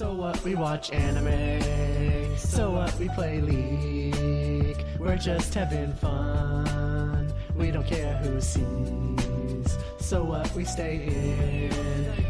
[0.00, 0.42] So what?
[0.44, 2.38] We watch anime.
[2.38, 2.98] So what?
[2.98, 4.82] We play League.
[4.98, 7.30] We're just having fun.
[7.54, 9.76] We don't care who sees.
[9.98, 10.50] So what?
[10.54, 11.70] We stay in.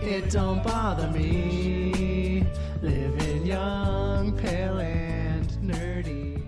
[0.02, 2.44] It don't bother me.
[2.82, 6.42] Living young, pale, and nerdy.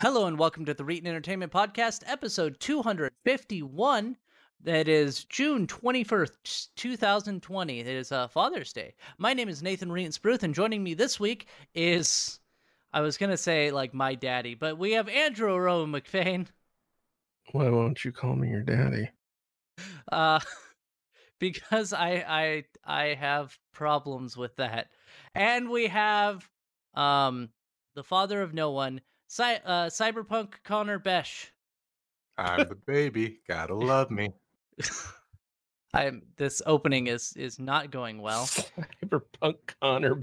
[0.00, 4.16] Hello and welcome to the Reetin Entertainment Podcast, episode 251.
[4.64, 7.80] That is June 21st, 2020.
[7.80, 8.94] It is uh, Father's Day.
[9.16, 12.40] My name is Nathan Reetin Spruth, and joining me this week is,
[12.92, 16.48] I was going to say like my daddy, but we have Andrew Rowe McFain.
[17.52, 19.10] Why won't you call me your daddy?
[20.10, 20.40] Uh,
[21.38, 24.88] because I, I, I have problems with that.
[25.36, 26.48] And we have
[26.94, 27.50] um,
[27.94, 31.52] the father of no one, Cy- uh, Cyberpunk Connor Besh.
[32.36, 33.38] I'm the baby.
[33.48, 34.30] Gotta love me.
[35.94, 38.44] I'm this opening is is not going well.
[39.02, 40.20] Cyberpunk Connor.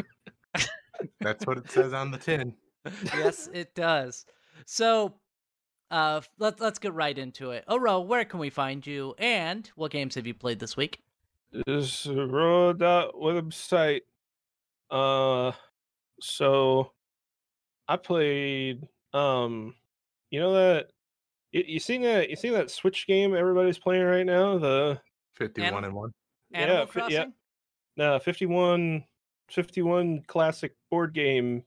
[1.19, 2.53] That's what it says on the tin.
[3.15, 4.25] yes, it does.
[4.65, 5.15] So,
[5.91, 7.65] uh, let's let's get right into it.
[7.67, 9.15] Oro, where can we find you?
[9.17, 11.01] And what games have you played this week?
[11.65, 14.01] This road website.
[14.91, 15.51] Uh,
[16.21, 16.91] so
[17.87, 18.87] I played.
[19.13, 19.73] Um,
[20.29, 20.89] you know that
[21.55, 24.57] you, you seen that you seen that Switch game everybody's playing right now?
[24.57, 24.99] The
[25.35, 26.11] 51 Anim- and 1.
[26.53, 27.33] Animal Yeah, Crossing.
[27.95, 28.11] yeah.
[28.15, 29.03] uh, 51,
[29.49, 31.63] 51 classic board game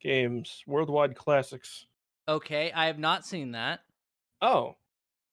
[0.00, 1.86] games, worldwide classics.
[2.28, 3.80] Okay, I have not seen that.
[4.40, 4.76] Oh,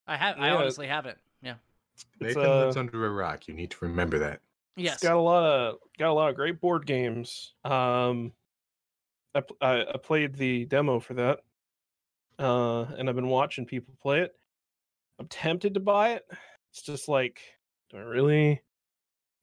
[0.08, 0.38] I have.
[0.40, 1.18] I honestly haven't.
[1.42, 1.56] Yeah.
[1.96, 3.48] It's, Nathan lives uh, under a rock.
[3.48, 4.42] You need to remember that.
[4.76, 4.96] Yes.
[4.96, 7.54] It's got a lot of got a lot of great board games.
[7.64, 8.32] Um,
[9.36, 11.42] I I, I played the demo for that,
[12.40, 14.34] uh, and I've been watching people play it.
[15.20, 16.26] I'm tempted to buy it.
[16.72, 17.42] It's just like,
[17.90, 18.62] do I really?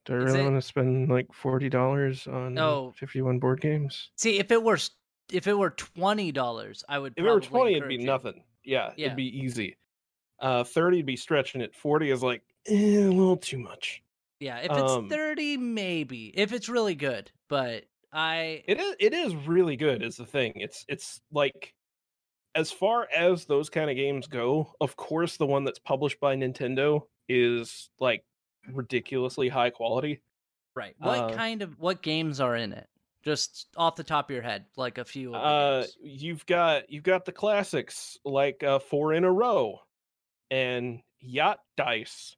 [0.05, 2.93] Do I Is really it- want to spend like forty dollars on No.
[2.97, 4.09] 51 board games?
[4.15, 4.91] See, if it were s-
[5.31, 7.13] if it were twenty dollars, I would.
[7.17, 8.07] If it were probably 20, it'd be encourage you.
[8.07, 8.43] nothing.
[8.63, 9.05] Yeah, Yeah.
[9.07, 9.77] it'd be easy.
[10.39, 11.75] Uh, 30 would be stretching it.
[11.75, 14.01] 40 is like eh, a little too much.
[14.39, 16.27] Yeah, if it's Um, thirty, maybe.
[16.37, 18.63] If it's really good, but I.
[18.67, 20.53] It is it is really good is the thing.
[20.55, 21.73] It's it's like
[22.57, 26.35] as far as those kind of games go, of course the one that's published by
[26.35, 28.25] Nintendo is like
[28.73, 30.21] ridiculously high quality.
[30.75, 30.95] Right.
[30.97, 32.87] What uh, kind of what games are in it?
[33.23, 35.35] Just off the top of your head, like a few.
[35.35, 35.97] Uh games.
[36.01, 39.79] you've got you've got the classics like uh 4 in a row
[40.49, 42.35] and Yacht Dice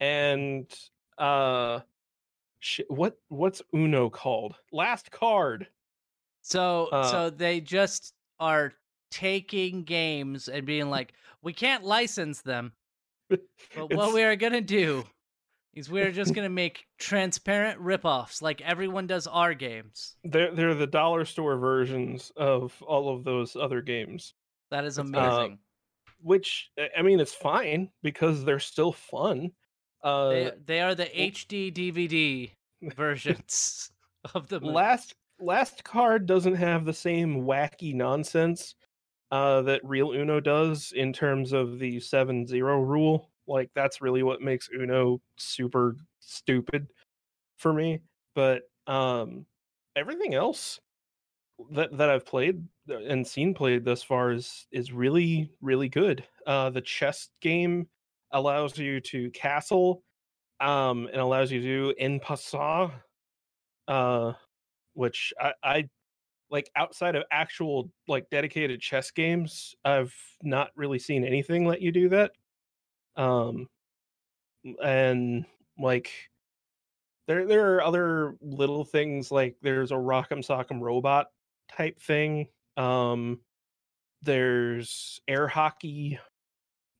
[0.00, 0.66] and
[1.18, 1.80] uh
[2.58, 4.56] sh- what what's Uno called?
[4.72, 5.68] Last card.
[6.42, 8.72] So uh, so they just are
[9.10, 11.12] taking games and being like,
[11.42, 12.72] we can't license them,
[13.28, 13.40] but
[13.74, 15.04] what It's- we are gonna do
[15.74, 20.16] is we're just gonna make transparent ripoffs like everyone does our games.
[20.24, 24.34] They're they're the dollar store versions of all of those other games.
[24.70, 25.58] That is uh, amazing.
[26.22, 29.52] Which I- I mean, it's fine because they're still fun.
[30.02, 32.50] Uh, they, they are the HD DVD
[32.96, 33.90] versions
[34.34, 38.74] of the last last card doesn't have the same wacky nonsense
[39.30, 43.30] uh, that real Uno does in terms of the seven zero rule.
[43.46, 46.88] Like that's really what makes Uno super stupid
[47.58, 48.00] for me.
[48.34, 49.46] But um,
[49.96, 50.80] everything else
[51.72, 56.24] that that I've played uh, and seen played thus far is is really really good.
[56.46, 57.88] Uh, the chess game
[58.32, 60.02] allows you to castle,
[60.60, 62.92] um, and allows you to do en passant,
[63.88, 64.32] uh,
[64.94, 65.88] which I, I
[66.50, 69.74] like outside of actual like dedicated chess games.
[69.84, 72.32] I've not really seen anything let you do that.
[73.16, 73.68] Um,
[74.82, 75.46] and
[75.78, 76.10] like
[77.26, 81.28] there there are other little things like there's a Rock'em Sock'em Robot
[81.68, 82.48] type thing.
[82.76, 83.40] Um,
[84.22, 86.18] there's air hockey.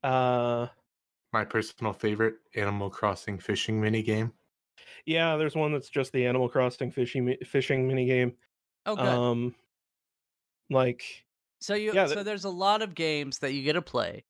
[0.02, 0.68] Uh,
[1.32, 4.32] My personal favorite Animal Crossing fishing mini game.
[5.04, 8.36] yeah, there's one that's just the Animal Crossing fishing fishing mini game.
[8.86, 9.06] Oh, good.
[9.06, 9.54] Um,
[10.68, 11.24] like
[11.60, 14.24] so you yeah, so the- there's a lot of games that you get to play,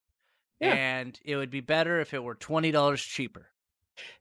[0.60, 0.74] Yeah.
[0.74, 3.48] and it would be better if it were twenty dollars cheaper.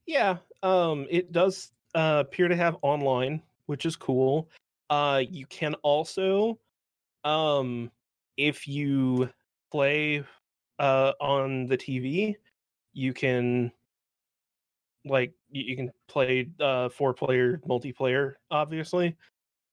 [0.06, 4.50] yeah, um, it does uh, appear to have online, which is cool.
[4.90, 6.60] Uh, you can also,
[7.24, 7.92] um,
[8.38, 9.30] if you
[9.72, 10.24] play
[10.80, 12.38] uh on the TV,
[12.94, 13.72] you can
[15.06, 19.16] like you, you can play uh four player multiplayer, obviously.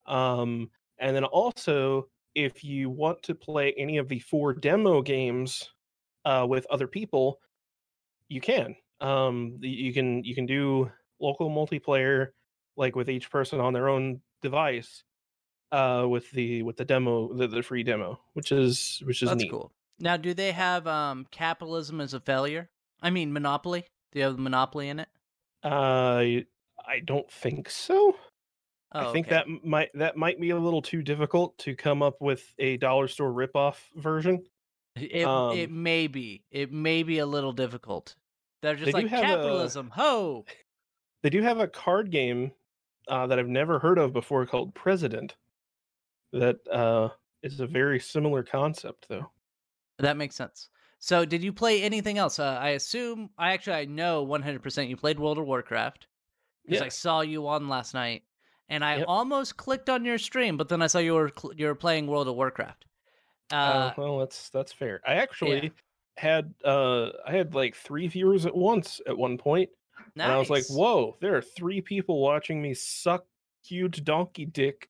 [0.06, 5.72] Um, and then also if you want to play any of the four demo games
[6.24, 7.40] uh with other people,
[8.28, 8.76] you can.
[9.00, 12.28] Um, you can you can do local multiplayer
[12.76, 15.04] like with each person on their own device,
[15.72, 19.34] uh, with the with the demo, the, the free demo, which is which is That's
[19.34, 19.44] neat.
[19.44, 19.72] cool.
[19.98, 22.70] Now, do they have um capitalism as a failure?
[23.00, 23.88] I mean, monopoly.
[24.12, 25.08] Do you have monopoly in it?
[25.62, 26.24] Uh,
[26.86, 28.16] I don't think so.
[28.96, 29.36] Oh, I think okay.
[29.36, 33.08] that might that might be a little too difficult to come up with a dollar
[33.08, 34.44] store ripoff version.
[34.96, 38.16] it it um, may be it may be a little difficult.
[38.62, 39.90] They're just They like have a- capitalism.
[39.94, 40.44] Ho!
[41.22, 42.52] They do have a card game
[43.08, 45.36] uh, that I've never heard of before called President.
[46.32, 47.10] That uh,
[47.42, 49.30] is a very similar concept, though.
[49.98, 50.68] That makes sense.
[50.98, 52.38] So, did you play anything else?
[52.38, 56.06] Uh, I assume I actually I know 100% you played World of Warcraft
[56.64, 58.24] because I saw you on last night,
[58.68, 59.04] and I Yep.
[59.08, 62.06] almost clicked on your stream, but then I saw you were cl- you were playing
[62.06, 62.84] World of Warcraft.
[63.52, 65.00] Uh, Uh, well, that's that's fair.
[65.06, 65.72] I actually
[66.16, 69.70] had uh, I had like three viewers at once at one point,
[70.14, 73.26] and I was like, "Whoa, there are three people watching me suck
[73.64, 74.88] huge donkey dick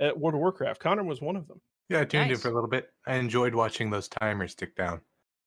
[0.00, 1.60] at World of Warcraft." Connor was one of them.
[1.88, 2.92] Yeah, I tuned in for a little bit.
[3.06, 5.00] I enjoyed watching those timers tick down,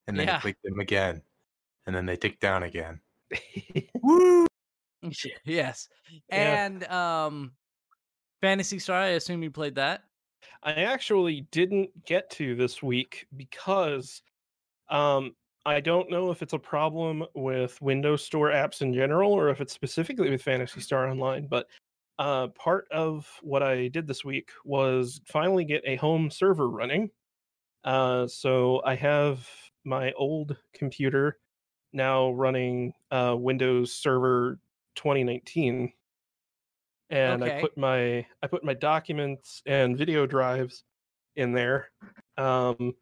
[0.06, 0.34] and then Yeah.
[0.36, 1.22] you click them again,
[1.86, 3.00] and then they tick down again.
[4.02, 4.46] Woo!
[5.44, 5.88] yes,
[6.28, 6.64] Yeah.
[6.64, 7.52] and um,
[8.40, 8.98] Phantasy Star.
[8.98, 10.04] I assume you played that.
[10.62, 14.22] I actually didn't get to this week because
[14.88, 15.34] um,
[15.66, 19.60] I don't know if it's a problem with Windows Store apps in general or if
[19.60, 21.46] it's specifically with Phantasy Star Online.
[21.46, 21.66] But
[22.18, 27.10] uh, part of what I did this week was finally get a home server running.
[27.84, 29.46] Uh, so I have
[29.84, 31.38] my old computer
[31.92, 34.58] now running uh, Windows Server
[34.96, 35.92] 2019
[37.10, 37.58] and Okay.
[37.58, 40.84] I put my I put my documents and video drives
[41.36, 41.90] in there.
[42.36, 42.94] Um,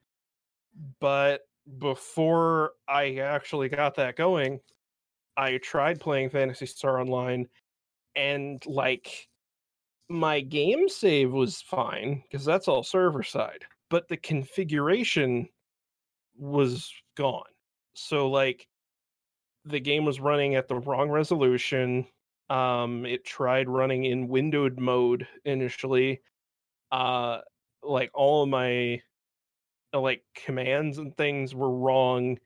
[1.01, 1.43] but
[1.79, 4.61] before I actually got that going,
[5.37, 7.49] I tried playing Phantasy Star Online,
[8.17, 9.29] and like
[10.09, 15.49] my game save was fine because that's all server side, but the configuration
[16.37, 17.45] was gone.
[17.95, 18.69] So like
[19.65, 22.07] the game was running at the wrong resolution
[22.51, 26.23] um it tried running in windowed mode initially
[26.93, 27.41] uh
[27.83, 29.03] like all of my
[29.95, 32.39] uh, like commands and things were wrong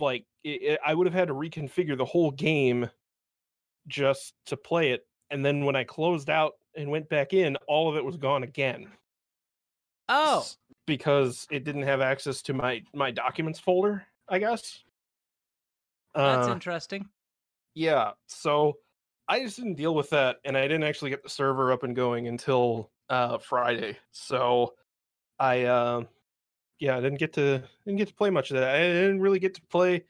[0.00, 2.90] like it, it, i would have had to reconfigure the whole game
[3.86, 7.90] just to play it and then when i closed out and went back in all
[7.90, 8.92] of it was gone again.
[10.10, 10.50] Oh,
[10.86, 14.84] because it didn't have access to my my documents folder i guess.
[16.22, 17.10] That's Uh, interesting.
[17.74, 18.78] yeah so
[19.30, 21.96] i just didn't deal with that and i didn't actually get the server up and
[21.96, 24.74] going until uh friday so
[25.38, 26.02] i uh
[26.80, 29.38] yeah i didn't get to didn't get to play much of that i didn't really
[29.38, 30.04] get to play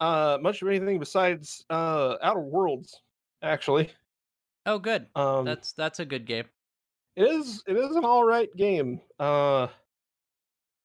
[0.00, 3.00] uh much of anything besides uh outer worlds
[3.42, 3.90] actually
[4.66, 5.08] Oh, good.
[5.14, 6.46] um That's that's a good game.
[7.16, 9.66] it is it is an all right game uh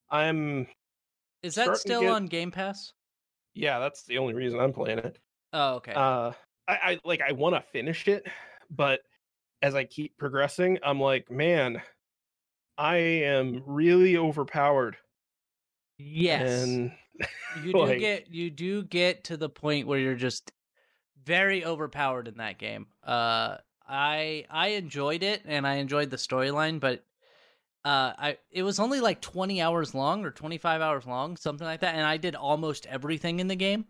[0.10, 0.68] i'm
[1.44, 2.92] Is that still get- on Game Pass?
[3.54, 5.18] yeah that's the only reason i'm playing it
[5.54, 5.94] Oh, okay.
[5.94, 6.32] uh
[6.70, 8.26] i, I like i want to finish it
[8.70, 9.02] but
[9.62, 11.82] as i keep progressing i'm like man
[12.78, 14.96] i am really overpowered
[15.98, 16.64] yes.
[16.64, 16.92] and
[17.64, 20.52] you do like- get you do get to the point where you're just
[21.24, 22.88] very overpowered in that game.
[23.04, 23.58] Uh
[23.88, 27.04] I I enjoyed it and I enjoyed the storyline, but
[27.86, 31.82] uh I it was only like 20 hours long or 25 hours long, something like
[31.82, 33.86] that, and I did almost everything in the game.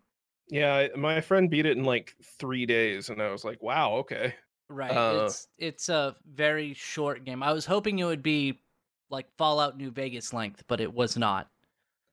[0.49, 4.33] Yeah my friend beat it in like three days and i was like wow okay
[4.71, 4.91] Right.
[4.91, 7.41] Uh, it's it's a very short game.
[7.41, 8.61] I was hoping it would be
[9.09, 11.49] like Fallout New Vegas length, but it was not.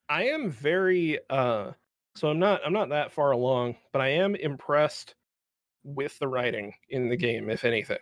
[0.09, 1.73] i am very uh
[2.15, 5.15] so i'm not i'm not that far along but i am impressed
[5.85, 7.99] with the writing in the game if anything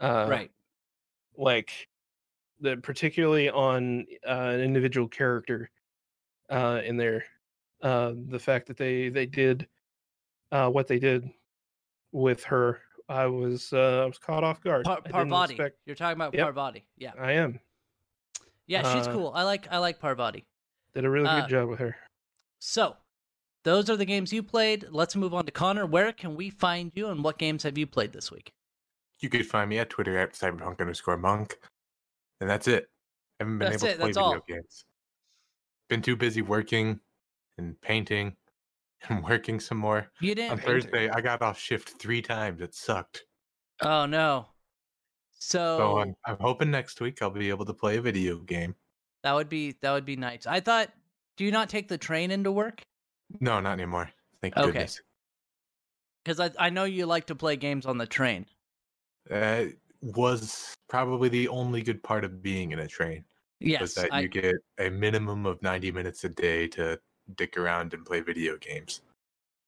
[0.00, 0.50] uh right.
[1.36, 1.88] like
[2.60, 5.70] the particularly on uh, an individual character
[6.50, 7.24] uh in there
[7.82, 9.66] uh the fact that they they did
[10.52, 11.28] uh what they did
[12.12, 15.54] with her i was uh i was caught off guard Par- Parvati.
[15.54, 16.42] expect- You're talking about Yep.
[16.44, 16.84] Parvati.
[16.96, 17.12] Yeah.
[17.18, 17.60] i am
[18.66, 19.32] Yeah, she's Uh, cool.
[19.34, 20.44] I like I like Parvati.
[20.94, 21.96] did a really Uh, good job with her
[22.58, 22.96] So,
[23.64, 24.86] those are the games you played.
[24.90, 25.86] Let's move on to Connor.
[25.86, 28.52] Where can we find you, and what games have you played this week?
[29.20, 31.58] You could find me at Twitter at cyberpunk underscore monk,
[32.40, 32.90] and that's it.
[33.40, 34.44] I haven't been That's able it, to play that's video all.
[34.48, 34.84] games.
[35.88, 37.00] Been too busy working
[37.58, 38.36] and painting
[39.08, 40.10] and working some more.
[40.20, 40.52] You didn't.
[40.52, 42.60] on Thursday, I got off shift three times.
[42.60, 43.24] It sucked.
[43.80, 44.46] Oh no.
[45.32, 48.74] So, So I'm, I'm hoping next week I'll be able to play a video game.
[49.22, 50.46] that would be that would be nice.
[50.46, 50.92] I thought.
[51.36, 52.82] Do you not take the train into work?
[53.40, 54.10] No, not anymore.
[54.42, 54.66] Thank Okay.
[54.66, 55.00] goodness.
[56.24, 58.46] Because I I know you like to play games on the train.
[59.30, 63.24] Uh, that was probably the only good part of being in a train.
[63.60, 67.00] Was Yes, that I, you get a minimum of 90 minutes a day to
[67.36, 69.00] dick around and play video games.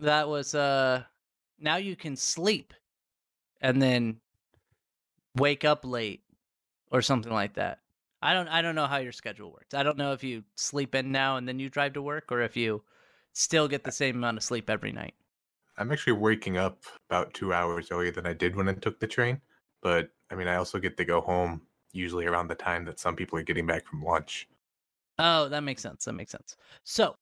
[0.00, 1.02] that was uh
[1.58, 2.72] now you can sleep
[3.60, 4.20] and then
[5.36, 6.22] wake up late
[6.90, 7.78] or something like that.
[8.22, 9.74] I don't I don't know how your schedule works.
[9.74, 12.40] I don't know if you sleep in now and then you drive to work or
[12.42, 12.82] if you
[13.32, 15.14] still get the same amount of sleep every night.
[15.78, 19.06] I'm actually waking up about two hours earlier than I did when I took the
[19.06, 19.40] train.
[19.82, 21.62] But I mean, I also get to go home
[21.92, 24.48] usually around the time that some people are getting back from lunch.
[25.18, 26.04] Oh, that makes sense.
[26.04, 26.56] That makes sense.
[26.84, 27.14] So,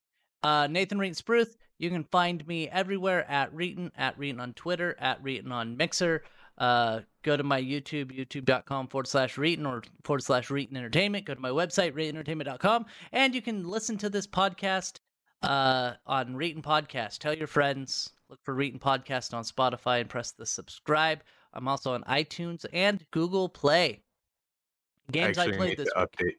[0.43, 4.95] uh, Nathan Reetin Spruth, you can find me everywhere at Reetin, at Reetin on Twitter,
[4.99, 6.23] at Reetin on Mixer.
[6.57, 11.25] Uh, go to my YouTube, youtube.com forward slash Reetin or forward slash Reetin Entertainment.
[11.25, 14.99] Go to my website, ReetinEntertainment.com, and you can listen to this podcast
[15.41, 17.19] uh, on Reetin Podcast.
[17.19, 21.23] Tell your friends, look for Reetin Podcast on Spotify and press the subscribe.
[21.53, 24.01] I'm also on iTunes and Google Play.
[25.11, 26.07] Games I, actually played this week.
[26.11, 26.33] update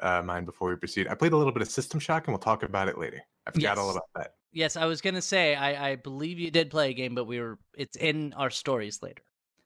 [0.00, 1.08] uh, mine before we proceed.
[1.08, 3.20] I played a little bit of System Shock, and we'll talk about it later.
[3.46, 3.96] I forgot all Yes.
[3.96, 4.34] about that.
[4.52, 7.38] Yes, I was gonna say I, I believe you did play a game, but we
[7.40, 9.22] were it's in our stories later.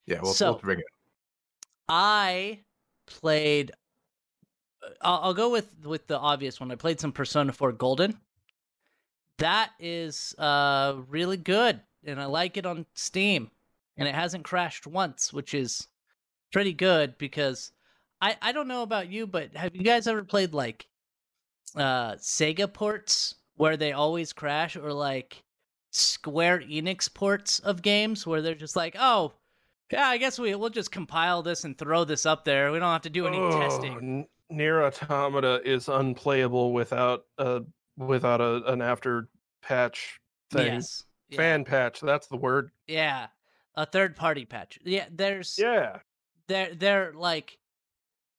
[0.07, 0.85] Yeah, we'll, So- we'll bring it.
[1.89, 2.61] I
[3.07, 3.73] played.
[4.83, 6.71] uh, I'll, I'll go with with the obvious one.
[6.71, 8.19] I played some Persona 4 Golden.
[9.39, 13.51] That is uh really good, and I like it on Steam,
[13.97, 15.89] and it hasn't crashed once, which is
[16.53, 17.73] pretty good because
[18.21, 20.87] I I don't know about you, but have you guys ever played like
[21.77, 25.43] uh Sega ports where they always crash, or like
[25.91, 29.33] Square Enix ports of games where they're just like, oh,
[29.93, 32.73] yeah, I guess we we'll just compile this and throw this up there.
[32.73, 33.97] We don't have to do any Oh, testing.
[33.99, 37.63] N- Nier Automata is unplayable without a
[37.97, 39.29] without a, an after
[39.63, 40.19] patch
[40.51, 40.75] thing.
[40.75, 41.05] Yes.
[41.31, 41.37] Yeah.
[41.39, 42.71] Fan patch, that's the word.
[42.87, 43.27] yeah.
[43.77, 44.79] A third party patch.
[44.85, 45.99] Yeah, there's Yeah.
[46.47, 47.59] they're they're like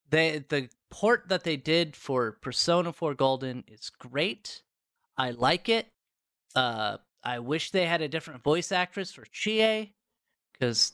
[0.09, 4.61] they the port that they did for Persona 4 Golden is great.
[5.17, 5.87] I like it.
[6.55, 9.93] Uh I wish they had a different voice actress for Chie
[10.59, 10.93] cuz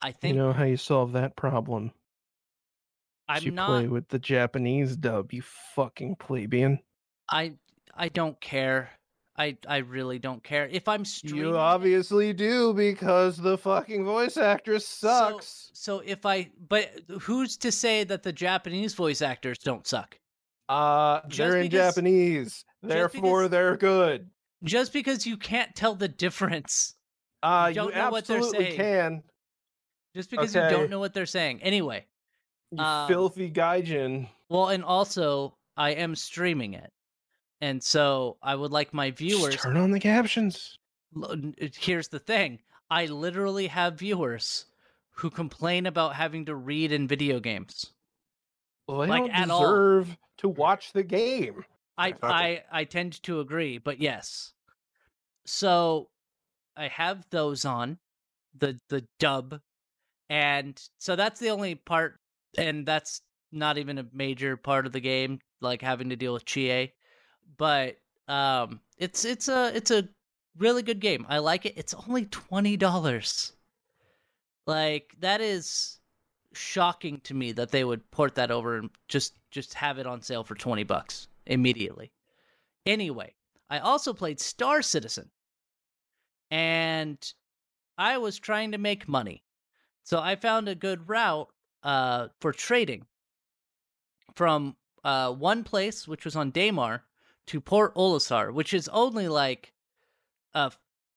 [0.00, 1.92] I think You know how you solve that problem?
[3.28, 6.80] I'm you not play with the Japanese dub, you fucking plebeian.
[7.28, 7.54] I
[7.94, 8.90] I don't care.
[9.38, 10.66] I I really don't care.
[10.68, 15.70] If I'm streaming You obviously do because the fucking voice actress sucks.
[15.74, 16.90] So, so if I, but
[17.20, 20.18] who's to say that the Japanese voice actors don't suck?
[20.68, 22.64] uh just they're in because- Japanese.
[22.82, 24.30] Therefore because- they're good.
[24.64, 26.94] Just because you can't tell the difference,
[27.42, 28.76] Uh don't you know what they're absolutely saying.
[28.76, 29.22] can.
[30.14, 31.62] just because you don't know what they're saying.
[31.62, 32.06] Anyway,
[32.72, 34.28] You Um, filthy gaijin.
[34.48, 36.90] well, and also I am streaming it,
[37.60, 39.62] and so I would like my Just viewers.
[39.62, 40.78] turn on the captions.
[41.20, 44.66] Uh, here's the thing: I literally have viewers
[45.10, 47.92] who complain about having to read in video games.
[48.88, 49.66] Well, they Like, don't at all.
[49.66, 51.64] deserve to watch the game.
[51.98, 54.54] I I I I tend to agree, but yes.
[55.46, 56.10] So
[56.76, 58.00] I have those on
[58.54, 59.60] the the dub,
[60.30, 62.20] and so that's the only part,
[62.58, 63.22] and that's
[63.52, 66.95] not even a major part of the game, like having to deal with Chie.
[67.56, 67.98] But
[68.28, 70.08] um, it's it's a it's a
[70.58, 71.26] really good game.
[71.28, 71.74] I like it.
[71.76, 73.52] It's only twenty dollars.
[74.66, 76.00] Like that is
[76.56, 80.22] shocking to me that they would port that over and just just have it on
[80.22, 82.10] sale for 20 bucks immediately.
[82.84, 83.34] Anyway,
[83.70, 85.30] I also played Star Citizen.
[86.50, 87.18] And
[87.98, 89.42] I was trying to make money.
[90.04, 91.48] So I found a good route
[91.82, 93.06] uh for trading
[94.34, 97.02] from uh one place which was on Daymar
[97.46, 99.72] to Port Olisar, which is only like
[100.54, 100.72] a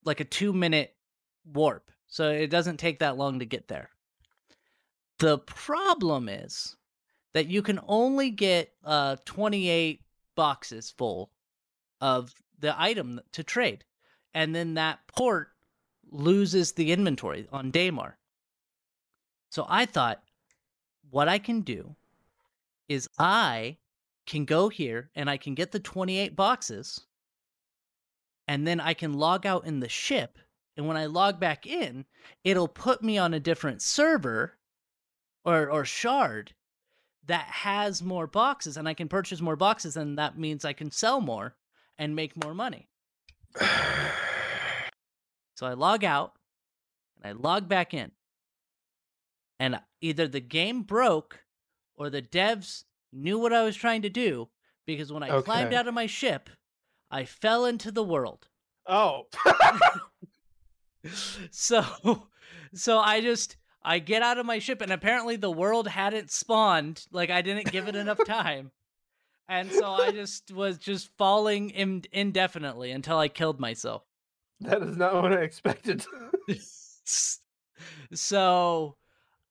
[0.05, 0.95] like a 2 minute
[1.45, 1.91] warp.
[2.07, 3.89] So it doesn't take that long to get there.
[5.19, 6.75] The problem is
[7.33, 10.01] that you can only get uh 28
[10.35, 11.31] boxes full
[12.01, 13.83] of the item to trade.
[14.33, 15.49] And then that port
[16.11, 18.13] loses the inventory on Daymar.
[19.49, 20.23] So I thought
[21.09, 21.95] what I can do
[22.87, 23.77] is I
[24.29, 27.01] can go here and I can get the 28 boxes
[28.47, 30.37] and then I can log out in the ship
[30.77, 32.05] and when I log back in,
[32.45, 34.57] it'll put me on a different server
[35.43, 36.53] or or shard
[37.25, 40.89] that has more boxes and I can purchase more boxes and that means I can
[40.89, 41.55] sell more
[41.97, 42.87] and make more money.
[45.55, 46.35] So I log out
[47.17, 48.11] and I log back in.
[49.59, 51.43] And either the game broke
[51.97, 54.49] or the devs knew what I was trying to do
[54.85, 56.49] because when I climbed out of my ship,
[57.11, 58.47] I fell into the world.
[58.87, 59.27] Oh.
[61.51, 61.83] so
[62.73, 67.05] so I just I get out of my ship, and apparently the world hadn't spawned.
[67.11, 68.71] Like I didn't give it enough time,
[69.47, 74.03] and so I just was just falling in- indefinitely until I killed myself.
[74.61, 76.05] That is not what I expected.
[78.13, 78.95] so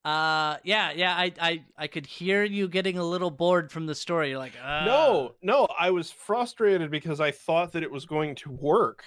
[0.05, 3.95] uh yeah yeah I, I i could hear you getting a little bored from the
[3.95, 8.07] story You're like uh, no, no, I was frustrated because I thought that it was
[8.07, 9.05] going to work.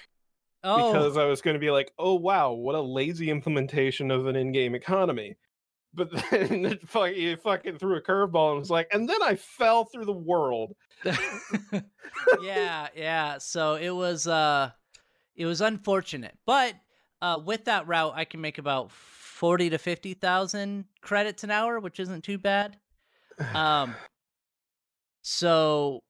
[0.63, 4.27] oh Because I was going to be like, oh wow, what a lazy implementation of
[4.27, 5.37] an in-game economy.
[5.93, 9.35] But then it fucking, it fucking threw a curveball and was like, and then I
[9.35, 10.75] fell through the world.
[12.43, 14.69] yeah yeah so it was uh
[15.35, 16.75] it was unfortunate but
[17.23, 18.91] uh with that route i can make about
[19.41, 22.77] 40 to 50,000 credits an hour which isn't too bad.
[23.55, 23.95] Um
[25.23, 26.03] so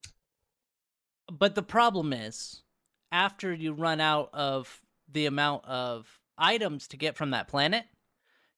[1.32, 2.62] but the problem is
[3.10, 7.86] after you run out of the amount of items to get from that planet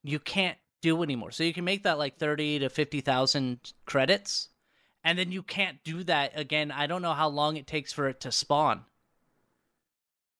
[0.01, 1.29] you can't do anymore.
[1.29, 4.49] So you can make that like 30 to 50,000 credits
[5.03, 6.71] and then you can't do that again.
[6.71, 8.85] I don't know how long it takes for it to spawn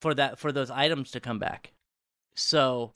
[0.02, 1.74] for that for those items to come back.
[2.34, 2.94] So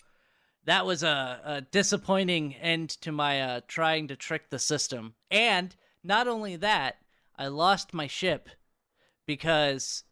[0.68, 5.76] that was a, a disappointing end to my uh, trying to trick the system and
[6.04, 6.98] not only that
[7.36, 8.50] i lost my ship
[9.26, 10.04] because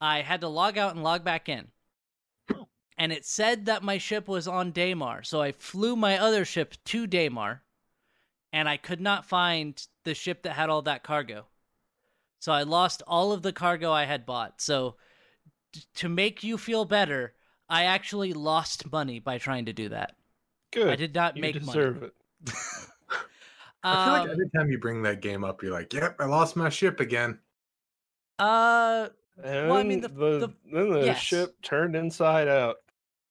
[0.00, 1.68] i had to log out and log back in
[2.98, 6.74] and it said that my ship was on daymar so i flew my other ship
[6.84, 7.60] to daymar
[8.52, 11.46] and I could not find the ship that had all that cargo.
[12.38, 14.60] So I lost all of the cargo I had bought.
[14.60, 14.96] So
[15.72, 17.34] t- to make you feel better,
[17.72, 20.14] I actually lost money by trying to do that.
[20.72, 20.88] Good.
[20.88, 22.12] I did not you make deserve money.
[22.46, 22.52] it.
[23.82, 26.26] I feel like Um, every time you bring that game up, you're like, "Yep, I
[26.26, 27.38] lost my ship again."
[28.38, 29.08] uh,
[29.42, 31.18] And I mean, the- the, the- then the yes.
[31.18, 32.76] ship turned inside out.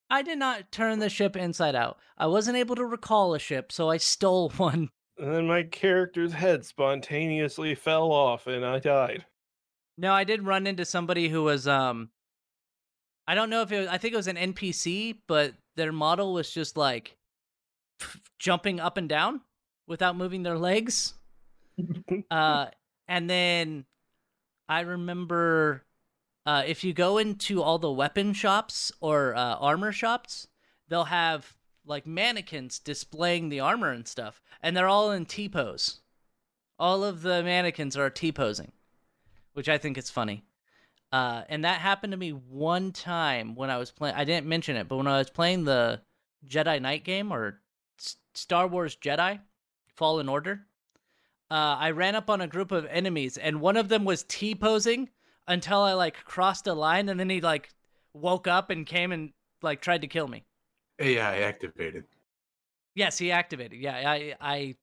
[0.10, 1.98] I did not turn the ship inside out.
[2.18, 4.90] I wasn't able to recall a ship, so I stole one.
[5.18, 9.26] And then my character's head spontaneously fell off and I died.
[9.98, 12.10] No, I did run into somebody who was um
[13.32, 16.34] I don't know if it was I think it was an NPC, but their model
[16.34, 17.16] was just like
[18.40, 19.40] jumping up and down
[19.88, 21.14] without moving their legs.
[22.32, 22.66] uh
[23.08, 23.86] and then
[24.68, 25.86] I remember
[26.46, 30.50] uh if you go into all the weapon shops or uh, armor shops,
[30.90, 36.02] they'll have like mannequins displaying the armor and stuff, and they're all in T pose.
[36.78, 38.74] All of the mannequins are T posing
[39.54, 40.44] which I think is funny.
[41.12, 44.16] Uh, and that happened to me one time when I was playing.
[44.16, 46.02] I didn't mention it, but when I was playing the
[46.48, 47.62] Jedi Knight game or
[48.00, 49.40] S- Star Wars Jedi
[49.96, 50.66] Fallen Order,
[51.50, 54.56] uh, I ran up on a group of enemies, and one of them was T
[54.56, 55.10] posing
[55.48, 57.70] until I like crossed a line, and then he like
[58.14, 60.46] woke up and came and like tried to kill me.
[61.00, 62.06] AI activated.
[62.96, 63.80] Yes, he activated.
[63.80, 64.76] Yeah, I I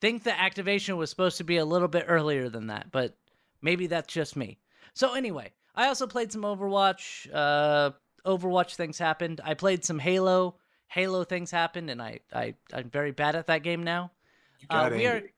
[0.00, 3.16] think the activation was supposed to be a little bit earlier than that, but
[3.60, 4.58] maybe that's just me.
[4.98, 7.28] So anyway, I also played some Overwatch.
[7.32, 7.92] Uh,
[8.26, 9.40] Overwatch things happened.
[9.44, 10.56] I played some Halo.
[10.88, 14.10] Halo things happened, and I I I'm very bad at that game now.
[14.58, 15.14] You Uh, got we are.
[15.14, 15.34] angry.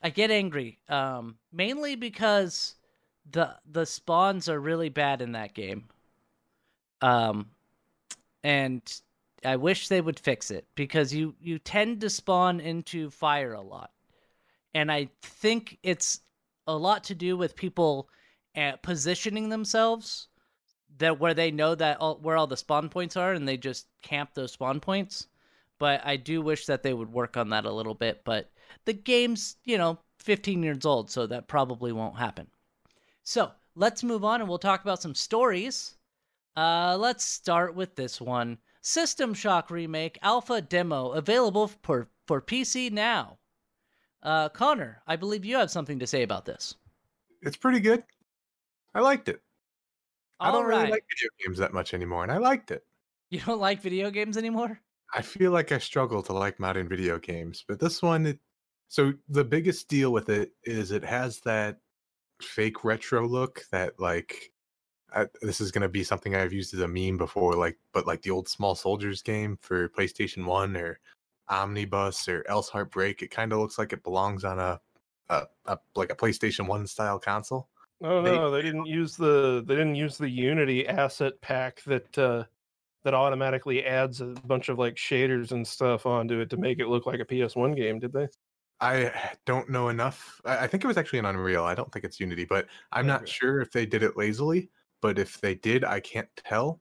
[0.00, 2.76] I get angry, um, mainly because
[3.28, 5.88] the the spawns are really bad in that game.
[7.00, 7.50] Um,
[8.44, 8.80] and
[9.44, 13.60] I wish they would fix it because you you tend to spawn into fire a
[13.60, 13.90] lot,
[14.72, 16.20] and I think it's
[16.68, 18.08] a lot to do with people
[18.56, 20.28] uh, positioning themselves
[20.98, 23.86] that where they know that all, where all the spawn points are, and they just
[24.02, 25.28] camp those spawn points.
[25.78, 28.22] But I do wish that they would work on that a little bit.
[28.24, 28.50] But
[28.84, 32.46] the game's you know 15 years old, so that probably won't happen.
[33.22, 35.96] So let's move on, and we'll talk about some stories.
[36.56, 38.58] Uh, let's start with this one.
[38.82, 43.38] System Shock Remake Alpha Demo available for, for PC now.
[44.22, 46.74] Uh, Connor, I believe you have something to say about this.
[47.42, 48.02] It's pretty good.
[48.94, 49.40] I liked it.
[50.40, 52.84] I don't really like video games that much anymore, and I liked it.
[53.30, 54.80] You don't like video games anymore?
[55.14, 58.38] I feel like I struggle to like modern video games, but this one, it,
[58.88, 61.78] so the biggest deal with it is it has that
[62.42, 64.52] fake retro look that like
[65.14, 68.06] I, this is going to be something I've used as a meme before, like but
[68.06, 70.98] like the old Small Soldiers game for PlayStation One or
[71.48, 73.22] Omnibus or Else Heartbreak.
[73.22, 74.80] It kind of looks like it belongs on a,
[75.28, 77.68] a, a like a PlayStation One style console.
[78.02, 82.18] Oh They- no, they didn't use the they didn't use the Unity asset pack that
[82.18, 82.44] uh
[83.04, 86.88] that automatically adds a bunch of like shaders and stuff onto it to make it
[86.88, 88.28] look like a PS1 game, did they?
[88.82, 90.40] I don't know enough.
[90.44, 91.64] I I think it was actually an Unreal.
[91.64, 93.30] I don't think it's Unity, but I'm not Okay.
[93.32, 94.70] sure if they did it lazily.
[95.02, 96.80] But if they did, I can't tell.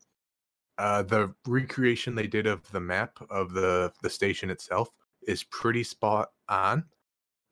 [0.77, 4.89] Uh, the recreation they did of the map of the the station itself
[5.27, 6.85] is pretty spot on.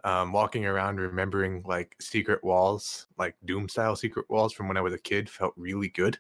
[0.08, 4.82] Um, walking around remembering like secret walls, like Doom style secret walls from when I
[4.82, 6.18] was a kid, felt really good.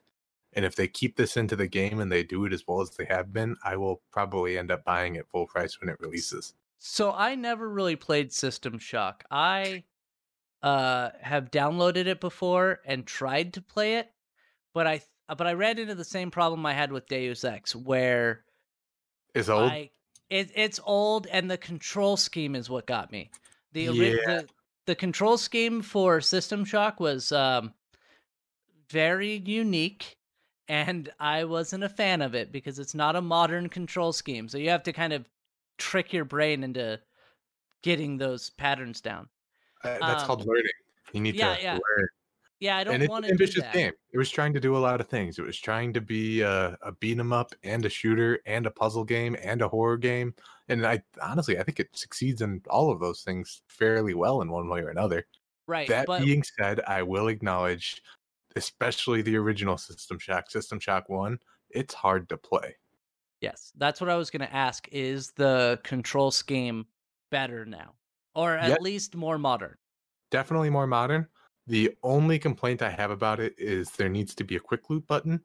[0.52, 2.89] And if they keep this into the game and they do it as well as
[2.89, 6.54] they have been, I will probably end up buying it full price when it releases.
[6.80, 9.23] So I never really played System Shock.
[9.32, 9.86] I
[10.62, 14.12] uh have downloaded it before and tried to play it,
[14.73, 18.43] but I but I ran into the same problem I had with Deus Ex where
[19.34, 19.71] it's old?
[19.71, 19.91] I
[20.30, 23.30] it, it's old and the control scheme is what got me.
[23.73, 23.91] The, Yeah.
[23.93, 24.47] the
[24.86, 27.73] the control scheme for System Shock was um
[28.89, 30.17] very unique
[30.69, 34.49] and I wasn't a fan of it because it's not a modern control scheme.
[34.49, 35.25] So you have to kind of
[35.77, 36.99] trick your brain into
[37.84, 39.30] getting those patterns down.
[39.84, 40.63] Uh, that's um, called learning.
[41.13, 41.73] You need yeah, to yeah.
[41.73, 42.08] learn.
[42.60, 43.93] Yeah, I don't it's want an to do ambitious game.
[44.12, 45.38] It was trying to do a lot of things.
[45.39, 48.72] It was trying to be a, a beat 'em up and a shooter and a
[48.72, 50.34] puzzle game and a horror game.
[50.70, 54.50] And I honestly, I think it succeeds in all of those things fairly well in
[54.52, 55.26] one way or another.
[55.67, 58.04] Right, that but being said, I will acknowledge,
[58.56, 61.39] especially the original System Shock, System Shock One,
[61.72, 62.78] it's hard to play.
[63.41, 64.88] yes, that's what I was going to ask.
[64.91, 66.88] Is the control scheme
[67.32, 67.96] better now,
[68.36, 68.80] or at Yep.
[68.80, 69.78] least more modern?
[70.32, 71.28] Definitely more modern.
[71.67, 75.06] The only complaint I have about it is there needs to be a quick loot
[75.06, 75.41] button,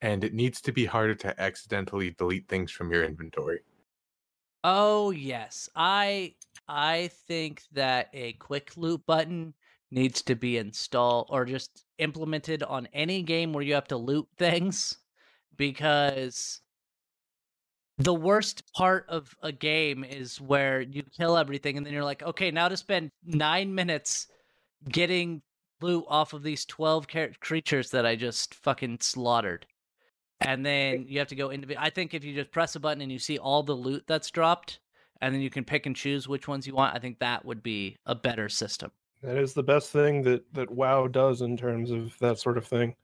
[0.00, 3.60] and it needs to be harder to accidentally delete things from your inventory.
[4.64, 6.34] Oh yes, I
[6.68, 9.54] I think that a quick loot button
[9.92, 14.28] needs to be installed or just implemented on any game where you have to loot
[14.38, 14.98] things
[15.56, 16.60] because
[17.98, 22.22] the worst part of a game is where you kill everything and then you're like,
[22.22, 24.26] okay, now to spend nine minutes
[24.88, 25.42] getting
[25.80, 29.66] loot off of these 12 char- creatures that I just fucking slaughtered.
[30.40, 31.80] And then you have to go into.
[31.80, 34.30] I think if you just press a button and you see all the loot that's
[34.30, 34.80] dropped,
[35.20, 37.62] and then you can pick and choose which ones you want, I think that would
[37.62, 38.90] be a better system.
[39.22, 42.66] That is the best thing that that WoW does in terms of that sort of
[42.66, 42.94] thing.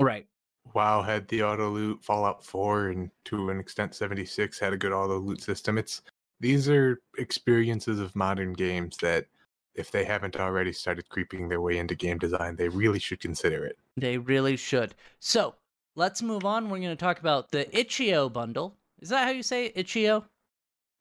[0.00, 0.26] Right.
[0.72, 4.92] WoW had the auto loot, Fallout 4, and to an extent 76 had a good
[4.92, 5.78] auto loot system.
[5.78, 6.02] It's
[6.40, 9.26] these are experiences of modern games that
[9.74, 13.64] if they haven't already started creeping their way into game design, they really should consider
[13.64, 13.78] it.
[13.96, 14.94] They really should.
[15.20, 15.54] So
[15.96, 16.68] let's move on.
[16.68, 18.76] We're going to talk about the Itch.io bundle.
[19.00, 19.72] Is that how you say it?
[19.76, 20.24] Itch.io?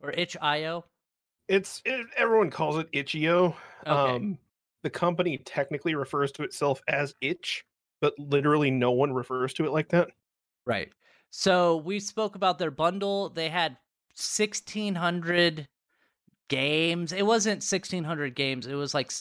[0.01, 0.85] Or Itch.io?
[1.47, 3.55] It's it, everyone calls it itch.io.
[3.85, 4.15] Okay.
[4.15, 4.37] Um,
[4.81, 7.65] the company technically refers to itself as itch,
[8.01, 10.09] but literally no one refers to it like that.
[10.65, 10.91] Right.
[11.31, 13.29] So we spoke about their bundle.
[13.29, 13.77] They had
[14.15, 15.67] 1600
[16.53, 17.11] games.
[17.11, 18.67] It wasn't 1600 games.
[18.67, 19.11] It was like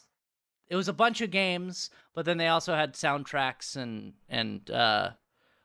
[0.68, 5.10] it was a bunch of games, but then they also had soundtracks and and uh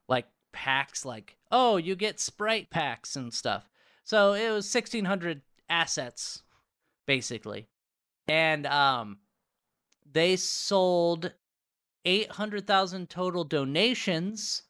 [0.08, 3.70] like packs like oh, you get sprite packs and stuff.
[4.04, 6.44] So it was 1600 assets
[7.06, 7.68] basically.
[8.28, 9.20] And um
[10.10, 11.34] they sold
[12.06, 14.64] 800,000 total donations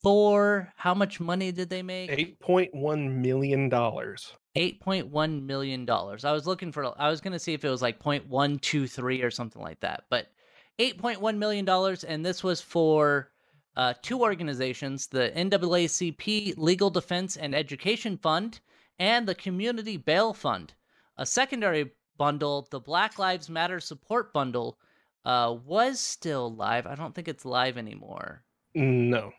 [0.00, 2.10] for how much money did they make?
[2.10, 4.32] Eight point one million dollars.
[4.58, 6.24] 8.1 million dollars.
[6.24, 9.30] I was looking for I was going to see if it was like 0.123 or
[9.30, 10.04] something like that.
[10.10, 10.32] But
[10.80, 13.30] 8.1 million dollars and this was for
[13.76, 18.58] uh, two organizations, the NAACP Legal Defense and Education Fund
[18.98, 20.74] and the Community Bail Fund.
[21.16, 24.76] A secondary bundle, the Black Lives Matter Support Bundle,
[25.24, 26.86] uh, was still live.
[26.86, 28.42] I don't think it's live anymore.
[28.74, 29.32] No,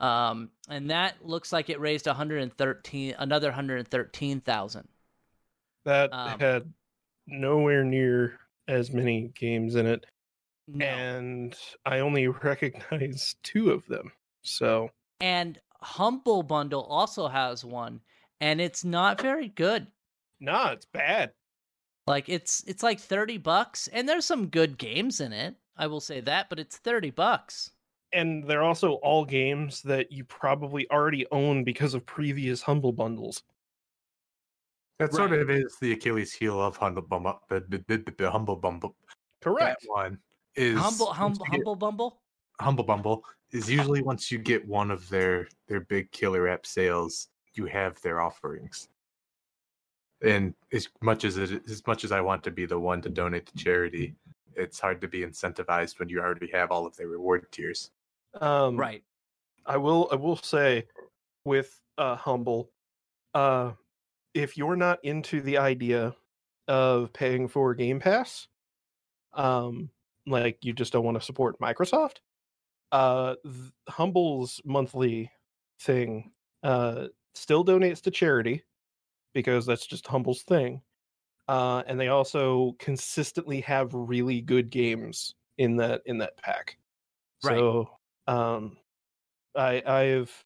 [0.00, 4.88] Um, and that looks like it raised 113, another 113,000.
[5.84, 6.72] that Um, had
[7.26, 10.04] nowhere near as many games in it,
[10.66, 10.84] No.
[10.84, 14.12] and I only recognize two of them.
[14.42, 18.00] So And Humble Bundle also has one,
[18.40, 19.86] and it's not very good.
[20.40, 21.32] nah, it's bad.
[22.06, 25.56] Like it's it's like 30 bucks, and there's some good games in it.
[25.76, 27.70] I will say that, but it's 30 bucks.
[28.16, 33.42] And they're also all games that you probably already own because of previous Humble bundles.
[34.98, 35.40] That sort Right.
[35.40, 37.42] of is the Achilles heel of Humble Bumble.
[37.50, 38.96] Uh, the, the, the, the Humble Bumble.
[39.42, 39.82] Correct.
[39.82, 40.18] That one
[40.54, 42.22] is Humble Humble get- Humble Bumble?
[42.58, 47.28] Humble Bumble is usually once you get one of their their big killer app sales,
[47.52, 48.88] you have their offerings.
[50.22, 53.10] And as much as it, as much as I want to be the one to
[53.10, 54.14] donate to charity,
[54.54, 57.90] it's hard to be incentivized when you already have all of their reward tiers.
[58.40, 59.02] Um, Right.
[59.66, 60.08] I will.
[60.12, 60.86] I will say,
[61.44, 62.70] with uh, Humble,
[63.34, 63.72] uh,
[64.34, 66.14] if you're not into the idea
[66.68, 68.48] of paying for Game Pass,
[69.32, 69.90] um,
[70.26, 72.18] like you just don't want to support Microsoft,
[72.92, 73.34] uh,
[73.88, 75.30] Humble's monthly
[75.80, 78.62] thing uh, still donates to charity
[79.34, 80.82] because that's just Humble's thing.
[81.48, 86.78] Uh, and they also consistently have really good games in that in that pack.
[87.44, 87.58] Right.
[87.58, 87.90] So
[88.26, 88.76] um,
[89.56, 90.44] I I've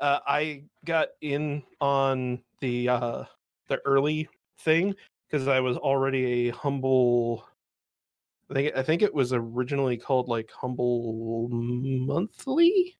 [0.00, 3.24] uh, I got in on the uh,
[3.68, 4.28] the early
[4.60, 4.94] thing
[5.28, 7.46] because I was already a humble.
[8.50, 12.96] I think I think it was originally called like Humble Monthly.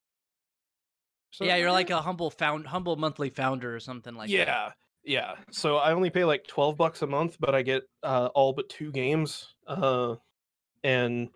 [1.40, 4.36] yeah, you're like a humble found humble monthly founder or something like that.
[4.36, 4.70] yeah,
[5.04, 5.34] yeah.
[5.50, 8.68] So I only pay like twelve bucks a month, but I get uh, all but
[8.68, 9.54] two games.
[9.66, 10.16] Uh,
[10.84, 11.28] and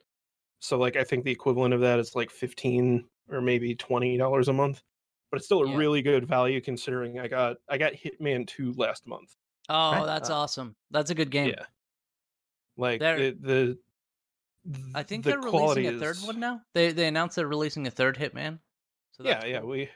[0.62, 4.46] so like I think the equivalent of that is like fifteen or maybe twenty dollars
[4.48, 4.83] a month.
[5.31, 5.77] But it's still a Yeah.
[5.77, 9.35] really good value considering I got I got Hitman two last month.
[9.68, 10.07] Oh, Right.
[10.07, 10.77] that's Uh, awesome.
[10.92, 11.48] That's a good game.
[11.48, 11.64] Yeah.
[12.77, 13.79] Like They're- the,
[14.64, 16.62] the I think the they're quality releasing a third is- one now.
[16.75, 18.61] They they announced they're releasing a third Hitman.
[19.12, 19.61] So Yeah, that's yeah.
[19.61, 19.68] cool.
[19.70, 19.90] We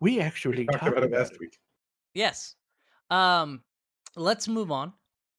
[0.00, 1.58] we actually Talked about it last week.
[2.14, 2.54] Yes.
[3.10, 3.62] Um,
[4.14, 4.92] let's move on,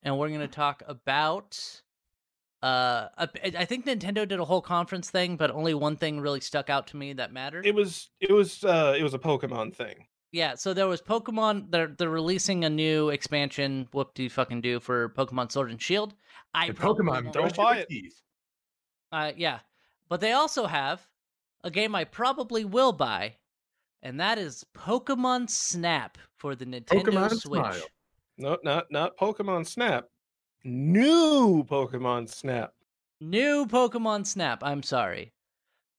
[0.03, 1.81] and we're gonna talk about.
[2.63, 3.27] Uh, I
[3.59, 6.87] I think Nintendo did a whole conference thing, but only one thing really stuck out
[6.87, 7.65] to me that mattered.
[7.65, 10.07] It was it was uh it was a Pokemon thing.
[10.31, 11.71] Yeah, so there was Pokemon.
[11.71, 13.87] They're they're releasing a new expansion.
[13.91, 16.15] Whoop do you fucking do for Pokemon Sword and Shield?
[16.53, 17.89] I And Pokemon, don't brush your buy it.
[17.89, 18.21] teeth.
[19.11, 19.59] Uh, yeah,
[20.09, 21.07] but they also have
[21.63, 23.35] a game I probably will buy,
[24.01, 27.61] and that is Pokemon Snap for the Nintendo Pokemon Switch.
[27.61, 27.81] Smile.
[28.37, 30.05] No, not not Pokemon Snap.
[30.67, 32.73] New Pokemon Snap.
[33.21, 34.61] New Pokemon Snap.
[34.63, 35.31] I'm sorry.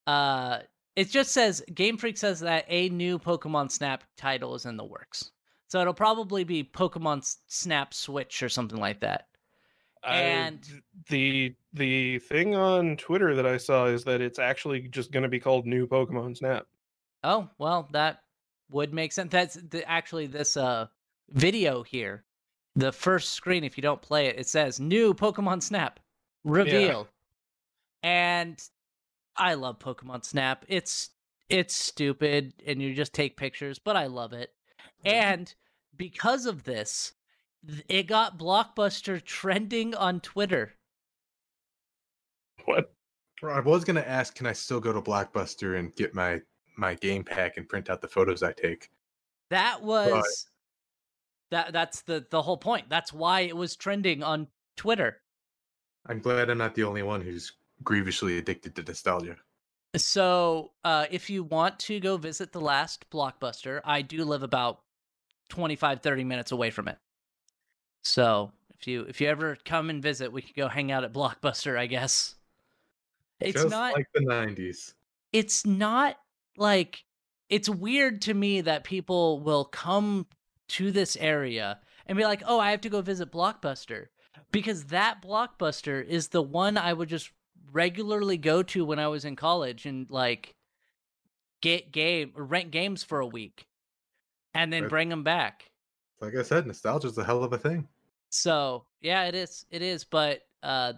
[0.07, 0.59] Uh,
[0.95, 4.85] it just says Game Freak says that a new Pokemon Snap title is in the
[4.85, 5.31] works,
[5.69, 9.27] so it'll probably be Pokemon Snap Switch or something like that.
[10.05, 15.13] And- th- the the thing on Twitter that I saw is that it's actually just
[15.13, 16.67] going to be called New Pokemon Snap.
[17.25, 18.23] Oh, well, that
[18.71, 19.33] would make sense.
[19.33, 20.87] That's the, actually this uh
[21.31, 22.25] video here.
[22.79, 25.99] The first screen, if you don't play it, it says new Pokemon Snap
[26.45, 27.09] reveal.
[28.05, 28.63] And
[29.37, 30.65] I love Pokemon Snap.
[30.69, 31.11] It's
[31.49, 34.53] it's stupid and you just take pictures, but I love it.
[35.05, 35.53] And
[35.97, 37.15] because of this,
[37.89, 40.75] it got Blockbuster trending on Twitter.
[42.67, 42.93] What?
[43.43, 46.41] I was gonna ask, can I still go to Blockbuster and get my
[46.77, 48.89] my game pack and print out the photos I take?
[49.51, 50.47] That was
[51.51, 52.89] that that's the the whole point.
[52.89, 55.23] That's why it was trending on Twitter.
[56.07, 57.53] I'm glad I'm not the only one who's
[57.85, 59.37] grievously addicted to nostalgia.
[59.97, 64.83] So, uh, if you want to go visit the last Blockbuster, I do live about
[65.51, 66.99] 25, 30 minutes away from it.
[68.03, 71.13] So, if you if you ever come and visit, we could go hang out at
[71.13, 72.35] Blockbuster, I guess.
[73.41, 74.95] It's Just not like the '90s.
[75.33, 76.17] it's not
[76.57, 77.05] like
[77.49, 80.27] it's weird to me that people will come
[80.69, 84.07] to this area and be like, "Oh, I have to go visit Blockbuster."
[84.51, 87.31] Because that Blockbuster is the one I would just
[87.73, 90.55] regularly go to when I was in college and like
[91.61, 93.67] get game or rent games for a week
[94.55, 95.71] and then bring them back.
[96.21, 97.87] Like I said, nostalgia's a hell of a thing.
[98.31, 99.67] So yeah, it is.
[99.71, 100.05] It is.
[100.05, 100.95] But uh,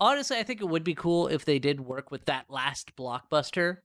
[0.00, 3.78] honestly, I think it would be cool if they did work with that last blockbuster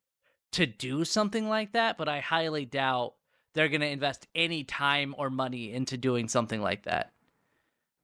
[0.53, 1.97] to do something like that.
[1.97, 3.13] But I highly doubt
[3.53, 7.11] they're going to invest any time or money into doing something like that.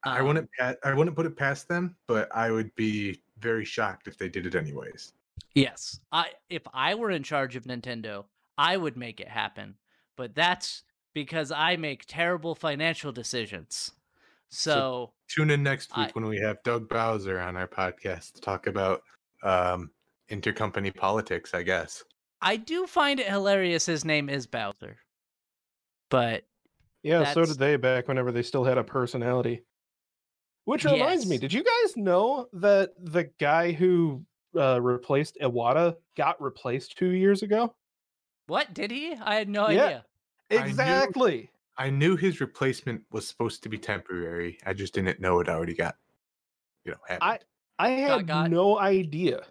[0.05, 3.65] I Um, wouldn't pa- I wouldn't put it past them, but I would be very
[3.65, 5.13] shocked if they did it anyways.
[5.55, 8.25] Yes, I if I were in charge of Nintendo,
[8.57, 9.75] I would make it happen.
[10.15, 10.83] But that's
[11.13, 13.91] because I make terrible financial decisions.
[14.49, 18.41] So Tune in next week I- when we have Doug Bowser on our podcast to
[18.41, 19.03] talk about
[19.43, 19.91] um,
[20.29, 22.03] intercompany politics, I guess.
[22.41, 24.97] I do find it hilarious his name is Bowser.
[26.09, 26.43] But
[27.03, 29.63] Yeah, so did they back whenever they still had a personality.
[30.65, 34.23] Which reminds me, did you guys know that the guy who
[34.55, 37.73] uh, replaced Iwata got replaced two years ago?
[38.47, 39.13] what did he?
[39.13, 39.85] I had no Yeah.
[39.85, 40.05] idea.
[40.49, 41.51] Exactly.
[41.77, 44.57] I knew his replacement was supposed to be temporary.
[44.65, 45.95] I just didn't know it already got,
[46.83, 47.45] you know, happened.
[47.77, 49.45] I had got- no idea.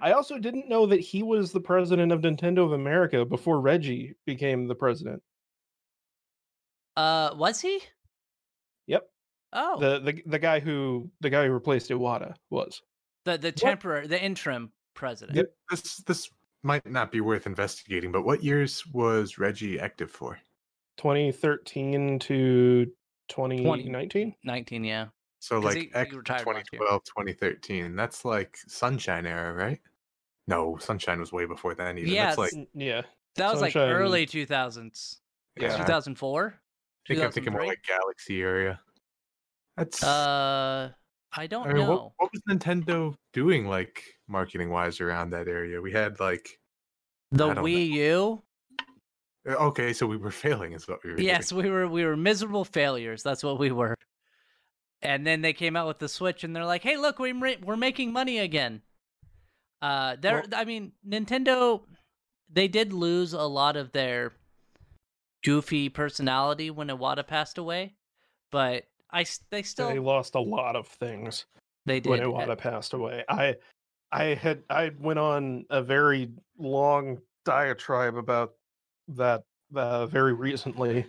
[0.00, 4.14] I also didn't know that he was the president of Nintendo of America before Reggie
[4.26, 5.22] became the president.
[6.96, 7.80] Uh was he?
[8.86, 9.08] Yep.
[9.52, 9.78] Oh.
[9.80, 12.80] The, the the guy who the guy who replaced Iwata was.
[13.24, 15.36] The the temporary the interim president.
[15.36, 16.30] Yep, This this
[16.62, 20.38] might not be worth investigating, but what years was Reggie active for?
[20.96, 22.86] 2013 to
[23.28, 24.34] 2019.
[24.44, 25.08] 19, yeah.
[25.40, 27.94] So like he- he active retired 2012, 2013.
[27.94, 29.80] That's like Sunshine era, right?
[30.48, 31.98] No, Sunshine was way before then.
[31.98, 33.02] Even Yeah, that's like Yeah.
[33.34, 35.20] That was like early 2000s.
[35.56, 35.76] Yeah.
[35.76, 36.58] 2004?
[37.06, 38.80] Think I'm thinking more like Galaxy area.
[39.76, 40.02] That's.
[40.02, 40.90] Uh,
[41.36, 41.90] I don't I mean, know.
[41.90, 45.80] what, what was Nintendo doing like marketing wise around that area?
[45.80, 46.48] We had like.
[47.30, 48.42] the I don't Wii U.
[49.48, 51.16] uh, Okay, so we were failing, is what we were.
[51.16, 51.28] doing.
[51.28, 53.22] Yes, we were we were miserable failures.
[53.22, 53.94] That's what we were.
[55.02, 57.60] And then they came out with the Switch, and they're like, "Hey, look, we ma-
[57.62, 58.80] we're making money again."
[59.82, 60.42] Uh, there.
[60.54, 61.82] I mean, Nintendo,
[62.50, 64.32] they did lose a lot of their
[65.46, 67.94] goofy personality when Iwata passed away,
[68.50, 71.46] but I they still they lost a lot of things
[71.86, 72.10] they did.
[72.10, 73.24] when Iwata passed away.
[73.28, 73.54] I
[74.10, 78.54] I had I went on a very long diatribe about
[79.08, 81.06] that uh, very recently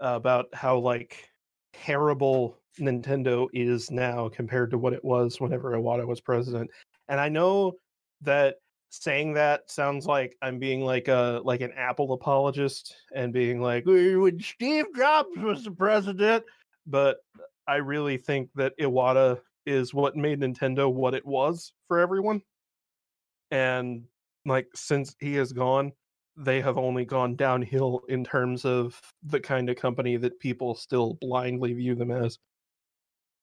[0.00, 1.30] about how like
[1.72, 6.70] terrible Nintendo is now compared to what it was whenever Iwata was president.
[7.08, 7.72] And I know
[8.20, 8.56] that
[8.90, 13.86] saying that sounds like I'm being like a like an Apple apologist and being like
[13.86, 16.44] "Eh, when Steve Jobs was the president,
[16.86, 17.18] but
[17.66, 22.42] I really think that Iwata is what made Nintendo what it was for everyone.
[23.50, 24.04] And
[24.44, 25.92] like since he is gone,
[26.36, 31.14] they have only gone downhill in terms of the kind of company that people still
[31.14, 32.38] blindly view them as.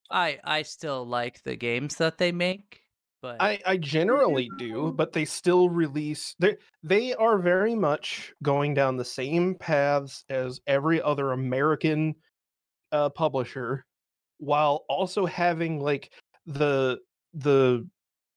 [0.09, 2.82] I I still like the games that they make,
[3.23, 8.73] but I, I generally do, but they still release they they are very much going
[8.73, 12.15] down the same paths as every other American
[12.91, 13.85] uh, publisher,
[14.39, 16.11] while also having like
[16.45, 16.99] the
[17.33, 17.87] the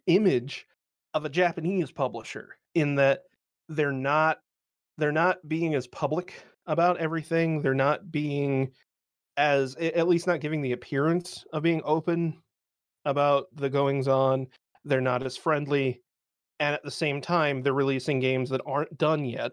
[0.06, 0.68] image
[1.14, 3.22] of a Japanese publisher in that
[3.68, 4.38] they're not
[4.98, 6.32] they're not being as public
[6.66, 7.60] about everything.
[7.60, 8.70] They're not being
[9.36, 12.40] as at least not giving the appearance of being open
[13.04, 14.46] about the goings on.
[14.86, 16.00] They're not as friendly.
[16.58, 19.52] And at the same time, they're releasing games that aren't done yet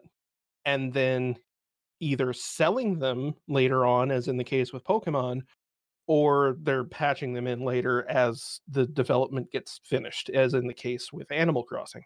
[0.66, 1.36] and then
[2.00, 5.42] either selling them later on, as in the case with Pokemon,
[6.08, 11.12] or they're patching them in later as the development gets finished, as in the case
[11.12, 12.04] with Animal Crossing.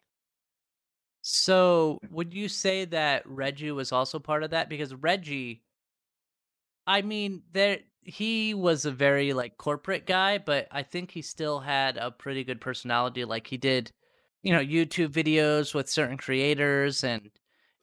[1.22, 4.70] So, would you say that Reggie was also part of that?
[4.70, 5.64] Because Reggie,
[6.86, 11.60] I mean, there he was a very like corporate guy, but I think he still
[11.60, 13.26] had a pretty good personality.
[13.26, 13.92] Like he did,
[14.44, 17.32] you know, YouTube videos with certain creators, and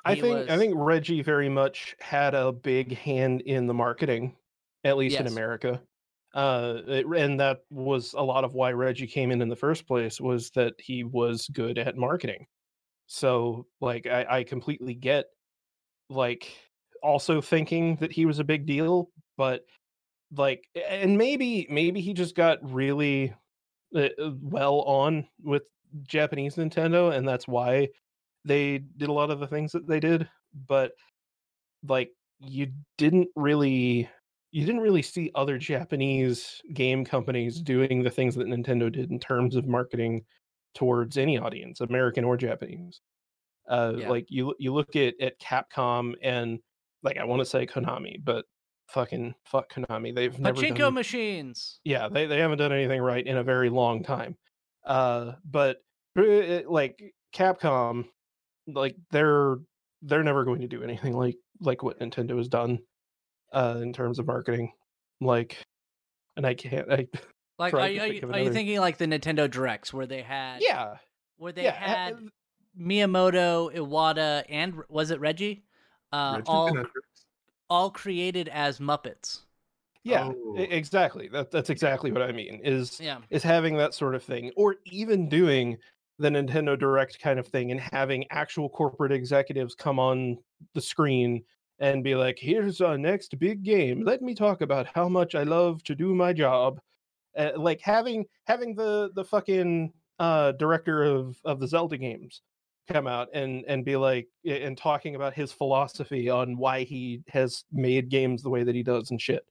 [0.05, 4.37] I think I think Reggie very much had a big hand in the marketing,
[4.85, 5.83] at least in America.
[6.35, 9.87] Uh, it- and that was a lot of why Reggie came in in the first
[9.87, 12.47] place was that he was good at marketing.
[13.07, 15.27] So, like, I, I completely get,
[16.09, 16.57] like,
[17.03, 19.65] also thinking that he was a big deal, but
[20.33, 23.35] like, and maybe maybe he just got really
[23.95, 25.65] uh, uh, well on with
[26.05, 27.91] Japanese Nintendo, and that's why
[28.45, 30.93] they did a lot of the things that they did but
[31.87, 32.11] like
[32.41, 34.09] you didn't really
[34.53, 39.19] you didn't really see other japanese game companies doing the things that nintendo did in
[39.19, 40.25] terms of marketing
[40.75, 43.01] towards any audience american or japanese
[43.69, 44.11] uh Yeah.
[44.11, 46.61] like you you look at at capcom and
[47.03, 48.47] like i want to say konami but
[48.89, 51.81] fucking fuck konami they've never pachinko done, machines.
[51.85, 54.37] yeah they, they haven't done anything right in a very long time
[54.87, 55.79] uh but
[56.19, 58.05] uh, like capcom
[58.69, 59.57] like they're
[60.03, 62.79] they're never going to do anything like like what nintendo has done
[63.53, 64.71] uh in terms of marketing
[65.21, 65.57] like
[66.37, 67.07] and i can't i
[67.57, 70.23] Like, are, you- are, you, of are you thinking like the Nintendo Directs where they
[70.23, 70.97] had yeah
[71.37, 72.17] where they yeah uh, had uh,
[72.77, 75.63] Miyamoto, Iwata, and was it Reggie?
[76.13, 76.89] Uh, Reggie's all been a-
[77.71, 79.41] all created as Muppets.
[80.05, 80.57] yeah Oh.
[80.59, 83.19] exactly that that's exactly what i mean is Yeah.
[83.31, 85.79] is having that sort of thing or even doing
[86.19, 90.39] the Nintendo Direct kind of thing and having actual corporate executives come on
[90.75, 91.43] the screen
[91.81, 94.05] and be like, "Here's our next big game.
[94.05, 96.81] Let me talk about how much I love to do my job."
[97.37, 102.43] Uh, like having having the the fucking uh, director of of the Zelda games
[102.89, 107.65] come out and and be like and talking about his philosophy on why he has
[107.73, 109.45] made games the way that he does and shit.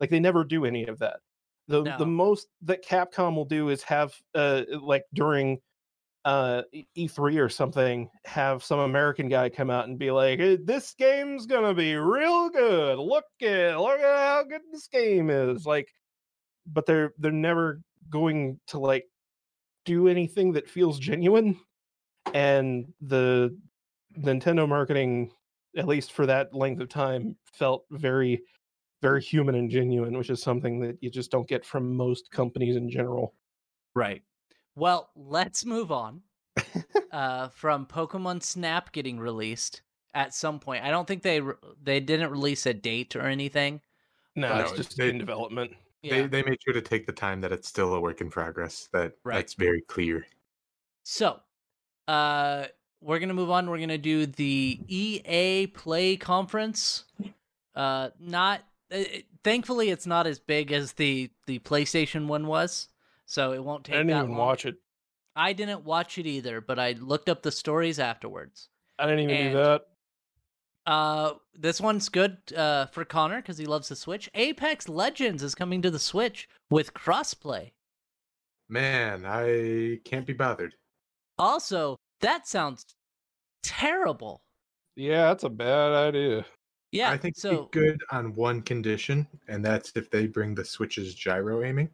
[0.00, 1.20] Like they never do any of that.
[1.68, 1.98] The No.
[1.98, 5.58] the most that Capcom will do is have uh like during
[6.24, 10.56] uh E- E3 or something have some American guy come out and be like "Eh,
[10.62, 12.98] this game's going to be real good.
[12.98, 15.64] Look at look at how good this game is.
[15.66, 15.88] Like
[16.66, 17.80] but they're they're never
[18.10, 19.06] going to like
[19.84, 21.58] do anything that feels genuine
[22.34, 23.56] and the
[24.18, 25.30] Nintendo marketing
[25.76, 28.42] at least for that length of time felt very
[29.02, 32.76] very human and genuine which is something that you just don't get from most companies
[32.76, 33.34] in general
[33.94, 34.22] Right.
[34.74, 36.20] Well, let's move on
[37.12, 39.80] uh, from Pokemon Snap getting released
[40.12, 40.84] at some point.
[40.84, 43.80] I don't think they re- they didn't release a date or anything.
[44.34, 45.72] No, No, it's just they- in development.
[46.02, 46.22] Yeah.
[46.22, 48.90] They they made sure to take the time that it's still a work in progress.
[48.92, 49.36] That Right.
[49.36, 50.26] that's very clear.
[51.04, 51.40] So,
[52.08, 52.66] uh,
[53.00, 53.68] we're gonna move on.
[53.70, 57.04] We're gonna do the EA Play conference.
[57.74, 58.60] Uh, not
[58.92, 62.88] uh, it- thankfully, it's not as big as the the PlayStation one was,
[63.26, 63.94] so it won't take.
[63.94, 64.38] I didn't that even long.
[64.38, 64.76] watch it.
[65.34, 68.68] I didn't watch it either, but I looked up the stories afterwards.
[68.98, 69.82] I didn't even And- do that.
[70.86, 74.30] Uh, this one's good uh, for Connor because he loves the Switch.
[74.34, 77.72] Apex Legends is coming to the Switch with crossplay.
[78.68, 80.74] Man, I can't be bothered.
[81.38, 82.84] Also, that sounds
[83.62, 84.42] terrible.
[84.94, 86.46] Yeah, that's a bad idea.
[86.92, 87.52] Yeah, I think so.
[87.52, 91.90] it'd be good on one condition, and that's if they bring the Switch's gyro aiming.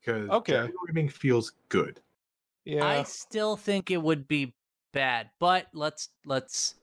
[0.00, 0.52] Because Okay.
[0.52, 2.00] gyro aiming feels good.
[2.64, 2.86] Yeah.
[2.86, 4.54] I still think it would be
[4.92, 6.76] bad, but let's let's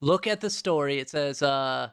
[0.00, 0.98] look at the story.
[0.98, 1.90] It says uh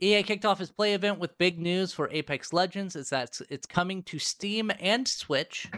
[0.00, 2.94] EA kicked off his play event with big news for Apex Legends.
[2.94, 5.68] It's that it's- it's coming to Steam and Switch.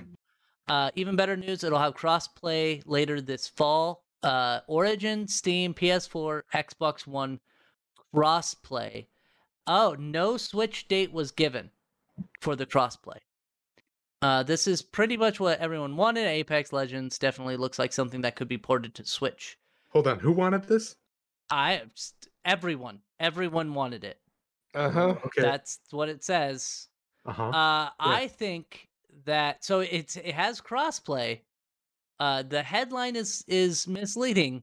[0.68, 4.04] Uh, even better news, it'll have crossplay later this fall.
[4.22, 7.40] Uh, Origin, Steam, PS4, Xbox One
[8.14, 9.06] crossplay.
[9.66, 11.70] Oh, no Switch date was given
[12.40, 13.18] for the crossplay.
[14.20, 16.26] Uh, this is pretty much what everyone wanted.
[16.26, 19.56] Apex Legends definitely looks like something that could be ported to Switch.
[19.90, 20.96] Hold on, who wanted this?
[21.50, 21.82] I
[22.44, 24.18] everyone, everyone wanted it.
[24.74, 25.14] Uh huh.
[25.26, 25.42] Okay.
[25.42, 26.88] That's what it says.
[27.24, 27.48] uh-huh.
[27.50, 28.87] Uh, I think
[29.24, 31.40] that so it's it has crossplay.
[32.20, 34.62] Uh, the headline is is misleading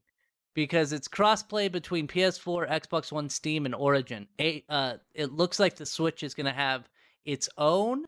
[0.54, 4.28] because it's crossplay between PS4, Xbox One, Steam, and Origin.
[4.40, 6.90] A, uh, it looks like the Switch is going to have
[7.26, 8.06] its own,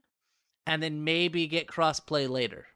[0.66, 2.68] and then maybe get crossplay later.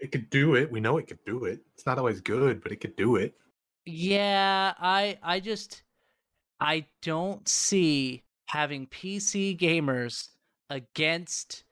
[0.00, 0.70] it could do it.
[0.70, 1.60] We know it could do it.
[1.74, 3.34] It's not always good, but it could do it.
[3.84, 5.82] Yeah, I I just
[6.60, 10.28] I don't see having PC gamers
[10.70, 11.64] against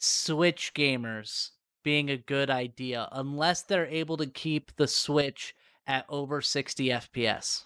[0.00, 1.50] Switch gamers
[1.82, 5.54] being a good idea unless they're able to keep the Switch
[5.86, 7.64] at over 60 FPS.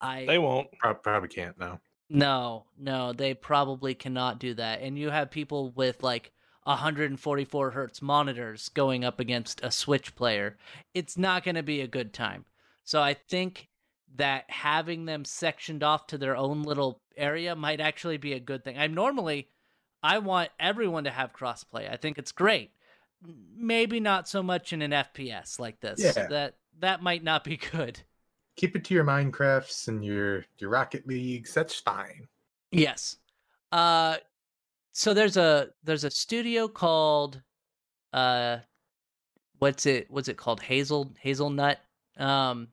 [0.00, 0.68] I They won't.
[0.78, 1.80] Probably can't now.
[2.10, 4.80] no, no, they probably cannot do that.
[4.82, 6.32] And you have people with like
[6.64, 10.56] 144 hertz monitors going up against a Switch player.
[10.94, 12.44] It's not going to be a good time.
[12.84, 13.68] So I think
[14.16, 18.64] that having them sectioned off to their own little area might actually be a good
[18.64, 18.78] thing.
[18.78, 19.48] I'm normally
[20.02, 21.90] I want everyone to have crossplay.
[21.92, 22.70] I think it's great.
[23.56, 26.00] Maybe not so much in an FPS like this.
[26.00, 26.28] Yeah.
[26.28, 28.00] That that might not be good.
[28.56, 31.52] Keep it to your Minecrafts and your your Rocket Leagues.
[31.52, 32.28] That's fine.
[32.70, 33.16] Yes.
[33.72, 34.16] Uh
[34.92, 37.42] so there's a there's a studio called
[38.12, 38.58] uh
[39.58, 40.60] what's it what's it called?
[40.60, 41.78] Hazel Hazelnut
[42.18, 42.68] um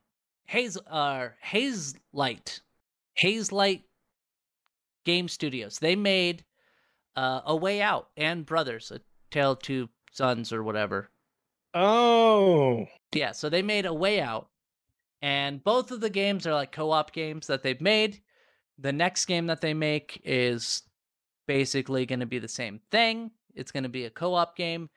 [0.45, 2.61] Haze uh Hazelight.
[3.19, 3.84] Hazelight
[5.05, 5.80] Game Studios.
[5.80, 6.43] They made
[7.16, 9.01] uh A Way Out and Brothers, A
[9.32, 11.09] Tale of Two Sons or whatever.
[11.74, 12.86] Oh.
[13.13, 14.49] Yeah, so they made A Way Out,
[15.22, 18.22] and both of the games are like co-op games that they've made.
[18.78, 20.84] The next game that they make is
[21.47, 23.32] basically going to be the same thing.
[23.55, 24.89] It's going to be a co-op game.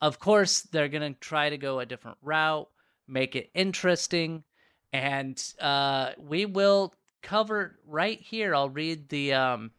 [0.00, 2.68] Of course, they're going to try to go a different route,
[3.08, 4.44] make it interesting,
[4.92, 8.54] and uh, we will cover right here.
[8.54, 9.70] I'll read the um,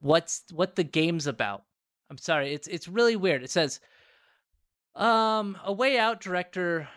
[0.00, 1.64] what's what the game's about.
[2.10, 3.42] I'm sorry, it's it's really weird.
[3.42, 3.80] It says
[4.94, 6.88] um, A Way Out director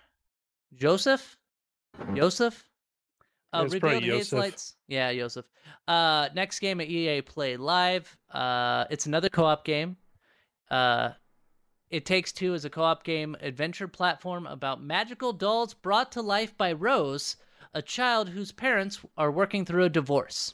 [0.74, 1.38] Joseph?
[2.16, 2.64] Joseph?
[3.52, 4.76] Uh, revealed Hazelight's.
[4.88, 5.46] Yeah, Joseph.
[5.88, 8.16] Uh, next game at EA Play Live.
[8.32, 9.98] Uh, it's another co-op game.
[10.70, 11.12] Uh,
[11.90, 16.56] it Takes Two is a co-op game adventure platform about magical dolls brought to life
[16.58, 17.38] by Rose,
[17.74, 20.54] a child whose parents are working through a divorce.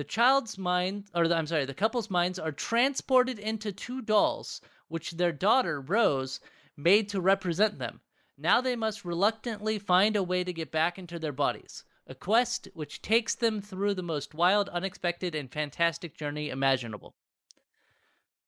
[0.00, 4.62] The child's mind, or the, I'm sorry, the couple's minds are transported into two dolls,
[4.88, 6.40] which their daughter, Rose,
[6.74, 8.00] made to represent them.
[8.38, 11.84] Now they must reluctantly find a way to get back into their bodies.
[12.06, 17.14] A quest which takes them through the most wild, unexpected, and fantastic journey imaginable.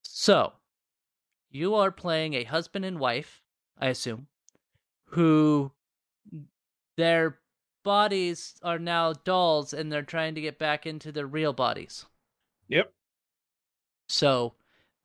[0.01, 0.55] So,
[1.51, 3.43] you are playing a husband and wife,
[3.77, 4.29] I assume,
[5.09, 5.73] who
[6.97, 7.42] their
[7.83, 12.07] bodies are now dolls and they're trying to get back into their real bodies.
[12.69, 12.93] Yep.
[14.09, 14.55] So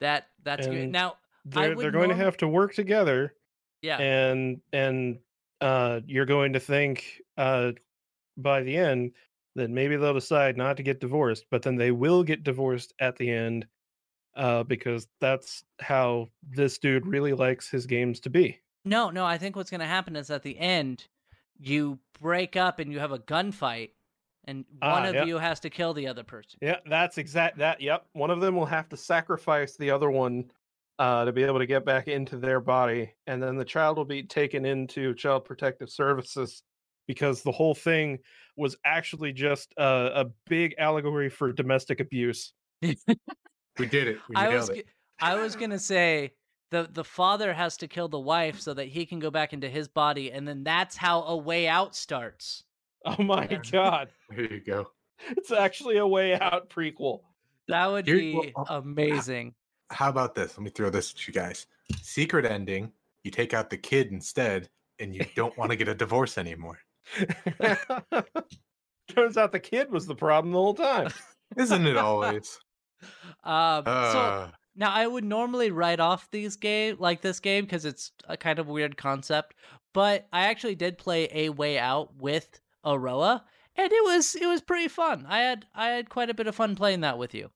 [0.00, 0.90] that that's good.
[0.92, 3.34] Now, They're, they're going norm- to have to work together
[3.82, 5.18] yeah, and and
[5.60, 7.72] uh you're going to think uh
[8.36, 9.12] by the end
[9.54, 13.16] that maybe they'll decide not to get divorced but then they will get divorced at
[13.16, 13.66] the end
[14.36, 19.38] uh because that's how this dude really likes his games to be No, no, I
[19.38, 21.06] think what's going to happen is at the end,
[21.60, 23.90] you break up and you have a gunfight,
[24.44, 25.24] and one Ah, of yeah.
[25.24, 26.58] you has to kill the other person.
[26.62, 27.58] Yeah, that's exact.
[27.58, 28.06] That yep.
[28.12, 30.50] One of them will have to sacrifice the other one
[30.98, 34.04] uh, to be able to get back into their body, and then the child will
[34.04, 36.62] be taken into Child Protective Services
[37.06, 38.18] because the whole thing
[38.56, 42.52] was actually just a, a big allegory for domestic abuse.
[43.78, 44.18] We did it.
[44.28, 44.74] We I was it.
[44.74, 44.84] g-
[45.20, 46.32] I was gonna say
[46.70, 49.68] the the father has to kill the wife so that he can go back into
[49.68, 52.64] his body, and then that's how a way out starts.
[53.04, 53.60] Oh my Yeah.
[53.70, 54.90] god, There you go.
[55.30, 57.20] it's actually a way out prequel.
[57.68, 59.54] That would Here- be well, uh, amazing.
[59.90, 60.56] How about this?
[60.58, 61.66] Let me throw this at you guys.
[62.02, 62.92] Secret ending.
[63.24, 66.78] You take out the kid instead, and you don't want to get a divorce anymore.
[69.08, 71.10] Turns out the kid was the problem the whole time.
[71.56, 72.58] Isn't it always?
[73.44, 77.84] Um, so Uh, now I would normally write off these game like this game because
[77.84, 79.54] it's a kind of weird concept,
[79.92, 83.44] but I actually did play a way out with Aroa,
[83.76, 85.26] and it was it was pretty fun.
[85.28, 87.50] I had I had quite a bit of fun playing that with you.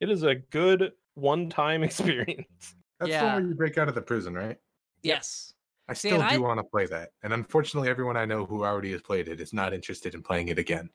[0.00, 2.74] It is a good one-time experience.
[2.98, 4.58] that's the one where you break out of the prison, right?
[5.02, 5.52] Yes.
[5.88, 7.10] I See, still and do I- want to play that.
[7.22, 10.48] And unfortunately, everyone I know who already has played it is not interested in playing
[10.48, 10.90] it again.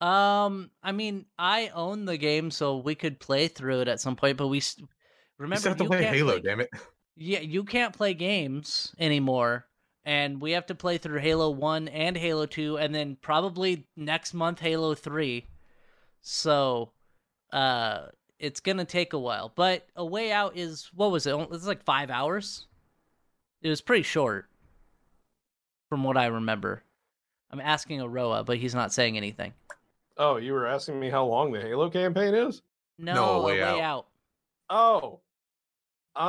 [0.00, 4.16] Um, I mean, I own the game, so we could play through it at some
[4.16, 4.36] point.
[4.36, 4.60] But we
[5.34, 6.70] s- You remember still have to you play can't Halo, play- damn it.
[7.16, 9.66] Yeah, you can't play games anymore,
[10.04, 14.34] and we have to play through Halo One and Halo Two, and then probably next
[14.34, 15.46] month Halo Three.
[16.22, 16.90] So,
[17.52, 18.06] uh,
[18.38, 19.52] it's gonna take a while.
[19.54, 21.34] But a way out is what was it?
[21.52, 22.66] It's like five hours.
[23.62, 24.46] It was pretty short,
[25.88, 26.82] from what I remember.
[27.50, 29.54] I'm asking Aroa, but he's not saying anything.
[30.16, 32.62] Oh, you were asking me how long the Halo campaign is?
[32.98, 33.80] No, Way a way Out.
[33.80, 34.06] out.
[34.70, 35.20] Oh.
[36.16, 36.20] Uh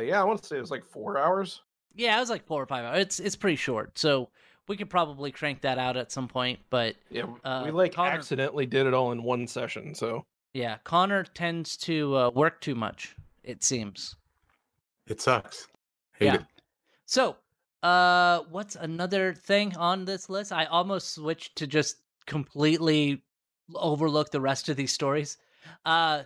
[0.00, 1.62] yeah, I want to say it was like four hours.
[1.94, 3.00] Yeah, it was like four or five hours.
[3.00, 4.28] It's it's pretty short, so
[4.68, 6.58] we could probably crank that out at some point.
[6.70, 9.94] But Yeah, Uh, we like Connor- accidentally did it all in one session.
[9.94, 13.14] So yeah, Connor tends to uh, work too much.
[13.42, 14.16] It seems.
[15.06, 15.68] It sucks.
[16.14, 16.34] Hate Yeah.
[16.36, 16.46] it.
[17.06, 17.36] So,
[17.82, 20.50] uh, what's another thing on this list?
[20.52, 21.96] I almost switched to just
[22.26, 23.22] completely
[23.74, 25.36] overlook the rest of these stories.
[25.84, 26.22] Uh,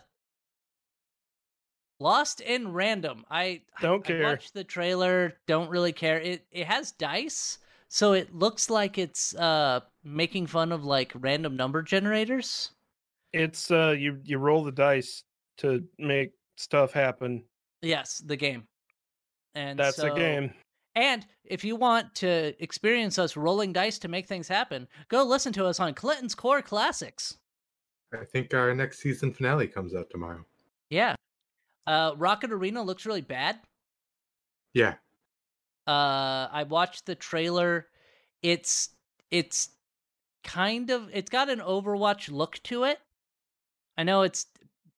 [2.00, 3.24] Lost in Random.
[3.30, 4.22] I Don't I care.
[4.22, 5.34] watched the trailer.
[5.46, 6.20] Don't really care.
[6.20, 11.56] It it has dice, so it looks like it's uh making fun of like random
[11.56, 12.70] number generators.
[13.32, 15.24] it's uh you you roll the dice
[15.58, 17.42] to make stuff happen.
[17.82, 18.64] Yes, the game.
[19.54, 20.52] And That's the so- game.
[20.94, 25.52] And if you want to experience us rolling dice to make things happen, go listen
[25.52, 27.38] to us on Clinton's Core Classics.
[28.12, 30.44] I think our next season finale comes out tomorrow.
[30.90, 31.14] Yeah.
[31.88, 33.58] Uh, Rocket Arena looks really bad.
[34.74, 34.94] Yeah.
[35.86, 37.86] Uh, I watched the trailer.
[38.42, 38.90] It's
[39.30, 39.70] it's
[40.44, 42.98] kind of it's got an Overwatch look to it.
[43.96, 44.46] I know it's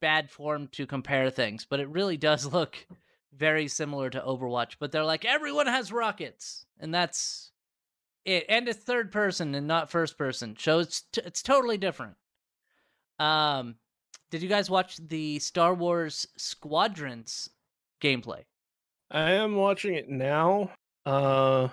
[0.00, 2.76] bad form to compare things, but it really does look
[3.32, 4.74] very similar to Overwatch.
[4.80, 7.52] But they're like everyone has rockets, and that's
[8.24, 8.46] it.
[8.48, 12.16] And it's third person and not first person, so it's t- it's totally different.
[13.20, 13.76] Um,
[14.30, 17.50] did you guys watch the Star Wars Squadrons
[18.00, 18.44] gameplay?
[19.10, 20.70] I am watching it now.
[21.04, 21.68] Uh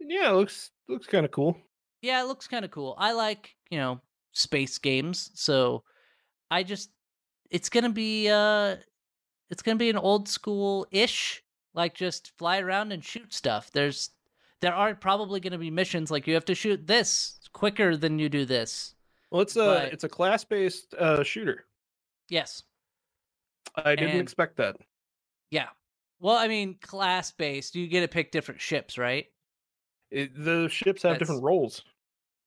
[0.00, 1.56] yeah, it looks looks kind of cool.
[2.02, 2.94] yeah, it looks kind of cool.
[2.98, 4.00] I like, you know,
[4.32, 5.82] space games, so
[6.50, 6.90] I just
[7.50, 8.76] it's going to be uh
[9.50, 11.42] it's going to be an old school-ish
[11.74, 13.70] like just fly around and shoot stuff.
[13.72, 14.10] There's
[14.60, 18.18] there are probably going to be missions like you have to shoot this quicker than
[18.18, 18.94] you do this.
[19.30, 21.66] Well, it's a But- it's a class based uh shooter.
[22.28, 22.62] Yes.
[23.74, 24.76] I didn't And- expect that.
[25.50, 25.68] Yeah.
[26.18, 29.26] Well, I mean, class-based, you get to pick different ships, right?
[30.10, 31.82] It, the ships have different roles.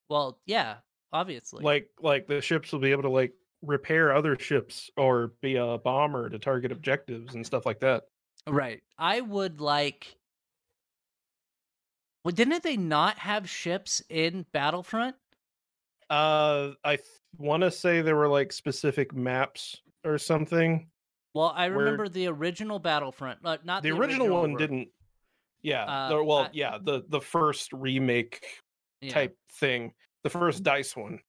[0.09, 0.77] Well, yeah,
[1.13, 1.63] obviously.
[1.63, 5.77] Like like the ships will be able to like repair other ships or be a
[5.77, 8.05] bomber to target objectives and stuff like that.
[8.47, 8.81] Right.
[8.97, 10.17] I would like.
[12.25, 15.15] Well, didn't they not have ships in Battlefront?
[16.09, 17.07] Uh, I th-
[17.37, 20.89] want to say there were like specific maps or something.
[21.33, 24.89] Well, I Where- remember the original Battlefront, uh, not The, original, one ver- didn't.
[25.61, 25.83] Yeah.
[25.85, 26.77] Uh, the- well, I- yeah.
[26.81, 28.43] The the first remake
[29.01, 29.93] yeah, type thing,
[30.23, 31.19] the first DICE one.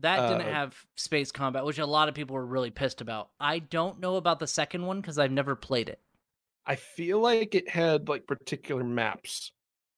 [0.00, 3.30] That didn't uh, have space combat, which a lot of people were really pissed about.
[3.40, 6.00] I don't know about the second one because I've never played it.
[6.66, 9.50] I feel like it had like particular maps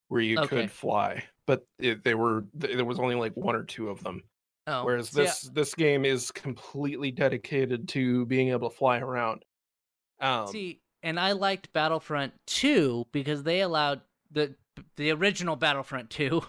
[0.09, 0.49] where you Okay.
[0.63, 4.23] could fly, but it, they were there was only like one or two of them.
[4.69, 9.45] Oh, Whereas I- this this game is completely dedicated to being able to fly around.
[10.21, 14.55] Um, See, and I liked Battlefront 2 because they allowed the
[14.95, 16.41] the original Battlefront 2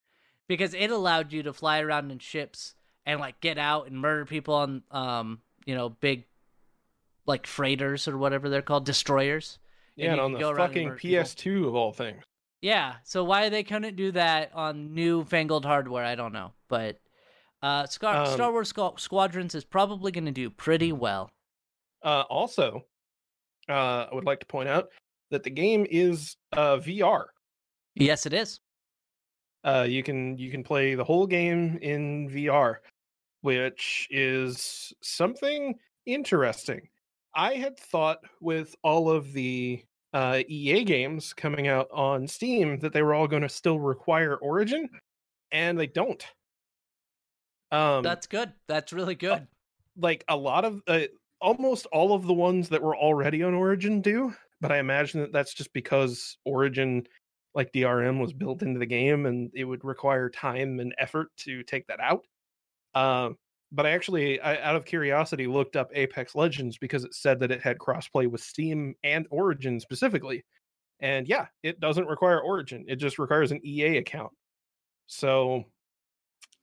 [0.48, 2.74] because it allowed you to fly around in ships
[3.06, 6.26] and like get out and murder people on um you know big
[7.24, 9.58] like freighters or whatever they're called destroyers.
[9.96, 10.88] And Yeah, and you on the and fucking.
[10.90, 12.22] PS2 of all things.
[12.62, 16.52] Yeah, so why they couldn't do that on new fangled hardware, I don't know.
[16.68, 16.98] But
[17.62, 21.30] uh, Star, Um, Star Wars Squ- Squadrons is probably going to do pretty well.
[22.02, 22.84] Uh, also,
[23.68, 24.88] uh, I would like to point out
[25.30, 27.26] that the game is uh, VR.
[27.94, 28.60] Yes, it is.
[29.62, 32.76] Uh, you can you can play the whole game in VR,
[33.42, 36.88] which is something interesting.
[37.34, 39.82] I had thought with all of the
[40.12, 44.36] uh, EA games coming out on Steam that they were all going to still require
[44.36, 44.88] Origin,
[45.52, 46.24] and they don't.
[47.70, 48.52] Um, That's good.
[48.66, 49.46] That's really good.
[49.96, 51.02] like a lot of uh,
[51.40, 55.32] almost all of the ones that were already on Origin do, but I imagine that
[55.32, 57.06] that's just because Origin,
[57.54, 61.62] like DRM, was built into the game and it would require time and effort to
[61.62, 62.24] take that out.
[62.94, 63.36] Um,
[63.72, 67.50] but I actually, I, out of curiosity, looked up Apex Legends because it said that
[67.50, 70.44] it had crossplay with Steam and Origin specifically.
[71.00, 74.32] And yeah, it doesn't require Origin; it just requires an EA account.
[75.06, 75.64] So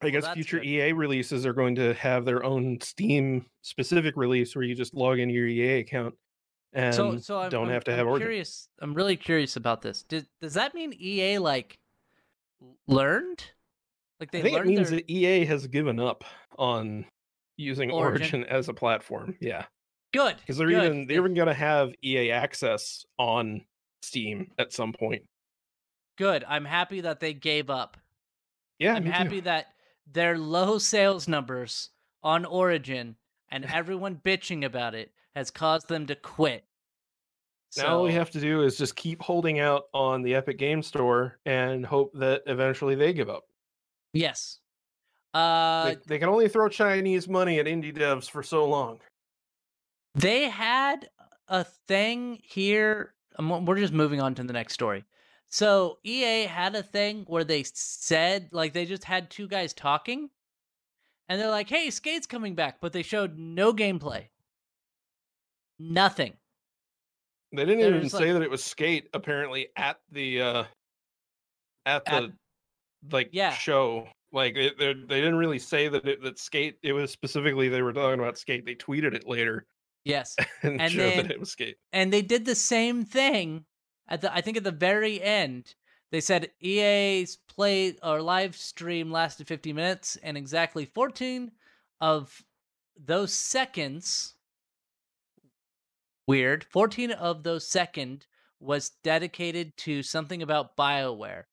[0.02, 0.68] I guess future good.
[0.68, 5.20] EA releases are going to have their own Steam specific release where you just log
[5.20, 6.14] into your EA account
[6.74, 8.28] and so, so I'm, don't I'm- have to I'm have Origin.
[8.28, 8.70] curious.
[8.80, 10.04] I'm really curious about this.
[10.04, 11.80] Does does that mean EA like
[12.88, 13.44] learned?
[14.20, 15.00] Like they I think it means their...
[15.00, 16.24] that EA has given up
[16.58, 17.06] on
[17.58, 18.22] using Origin.
[18.22, 19.36] Origin, as a platform.
[19.40, 19.66] Yeah,
[20.14, 20.86] good because they're good.
[20.86, 23.62] even they're even going to have EA access on
[24.02, 25.24] Steam at some point.
[26.18, 26.44] good.
[26.48, 27.98] I'm happy that they gave up.
[28.80, 29.16] Yeah, I'm me too.
[29.16, 29.68] happy that
[30.12, 31.90] their low sales numbers
[32.24, 33.16] on Origin
[33.50, 36.64] and everyone bitching about it has caused them to quit.
[37.78, 40.82] Now all we have to do is just keep holding out on the Epic Game
[40.82, 43.44] Store and hope that eventually they give up.
[44.18, 44.60] Yes.
[45.34, 49.00] Uh, they, they can only throw Chinese money at indie devs for so long.
[50.16, 51.10] they had
[51.48, 53.14] a thing here.
[53.38, 55.04] um, We're just moving on to the next story.
[55.50, 60.30] So EA had a thing where they said, like, they just had two guys talking,
[61.30, 64.28] and they're like, "Hey, Skate's coming back," but they showed no gameplay.
[65.80, 66.34] Nothing.
[67.54, 70.64] They didn't They're even say like- that it was skate apparently at the uh
[71.86, 72.32] at the At-
[73.12, 73.54] like Yeah.
[73.54, 74.08] show.
[74.32, 76.78] Like it, they they didn't really say that it, that skate.
[76.84, 78.66] It was specifically they were talking about skate.
[78.66, 79.66] They tweeted it later
[80.04, 80.36] Yes.
[80.64, 81.78] and, And showed then- that it was skate.
[81.94, 83.66] and they did the same thing
[84.10, 85.74] at the I think at the very end.
[86.12, 91.52] They said EA's play or live stream lasted 50 minutes and exactly 14
[92.00, 92.42] of
[92.98, 94.36] those seconds
[96.28, 98.26] weird 14 of those second
[98.60, 101.44] was dedicated to something about BioWare.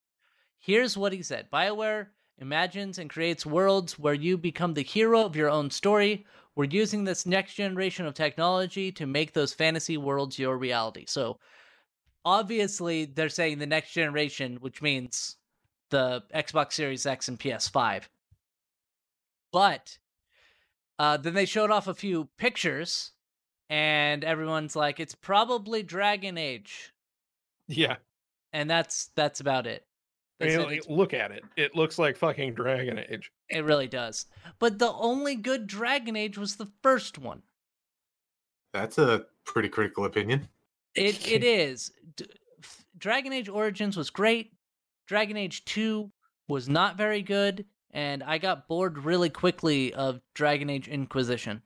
[0.64, 1.50] Here's what he said.
[1.52, 2.06] BioWare
[2.38, 6.24] imagines and creates worlds where you become the hero of your own story.
[6.56, 11.04] We're using this next generation of technology to make those fantasy worlds your reality.
[11.06, 11.38] So
[12.24, 15.36] obviously they're saying the next generation, which means
[15.90, 18.04] the Xbox Series X and PS5.
[19.52, 19.98] But
[20.98, 23.10] uh, then they showed off a few pictures,
[23.68, 26.94] and everyone's like, "It's probably Dragon Age,"
[27.68, 27.96] Yeah,
[28.52, 29.84] and that's that's about it.
[30.40, 31.44] I mean, like, look at it.
[31.56, 33.30] It looks like fucking Dragon Age.
[33.48, 34.26] it really does.
[34.58, 37.42] But the only good Dragon Age was the first one.
[38.72, 40.48] That's a pretty critical opinion.
[40.94, 41.92] It it is.
[42.16, 42.26] D-
[42.62, 44.52] f- Dragon Age Origins was great.
[45.06, 46.10] Dragon Age 2
[46.48, 47.64] was not very good
[47.94, 51.62] and I got bored really quickly of Dragon Age Inquisition.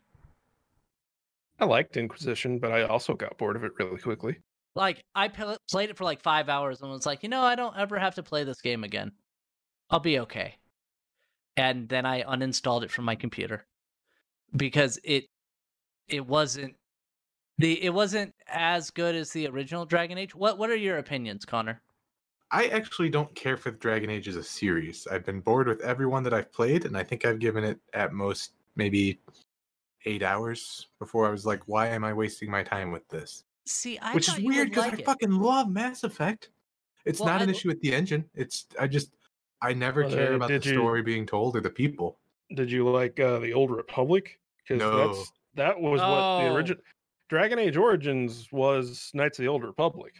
[1.58, 4.38] I liked Inquisition, but I also got bored of it really quickly.
[4.74, 7.76] Like I played it for like 5 hours and was like, "You know, I don't
[7.76, 9.12] ever have to play this game again.
[9.90, 10.56] I'll be okay."
[11.56, 13.66] And then I uninstalled it from my computer
[14.56, 15.26] because it
[16.08, 16.76] it wasn't
[17.58, 20.34] the it wasn't as good as the original Dragon Age.
[20.34, 21.82] What what are your opinions, Connor?
[22.50, 25.06] I actually don't care for the Dragon Age as a series.
[25.06, 28.12] I've been bored with everyone that I've played, and I think I've given it at
[28.12, 29.20] most maybe
[30.06, 33.44] eight hours before I was like, why am I wasting my time with this?
[33.68, 35.04] See, I Which is weird because like I it.
[35.04, 36.50] fucking love Mass Effect.
[37.04, 38.24] It's Well, not I an l- issue with the engine.
[38.34, 39.12] It's I just
[39.60, 42.18] I never Well, care uh, about the you- story being told or the people.
[42.54, 44.40] Did you like uh, the Old Republic?
[44.66, 45.08] Because No.
[45.14, 46.54] that's that was what the Oh.
[46.54, 46.82] original
[47.28, 50.14] Dragon Age Origins was Knights of the Old Republic.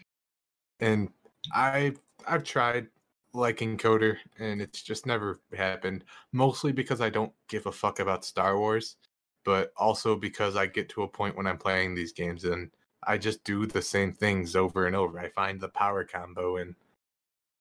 [0.81, 1.09] and
[1.55, 1.95] I
[2.27, 2.89] I've tried
[3.33, 6.05] liking KOTOR and it's just never happened.
[6.33, 8.97] Mostly because I don't give a fuck about Star Wars,
[9.45, 12.71] but also because I get to a point when I'm playing these games and
[13.05, 15.19] I just do the same things over and over.
[15.19, 16.75] I find the power combo and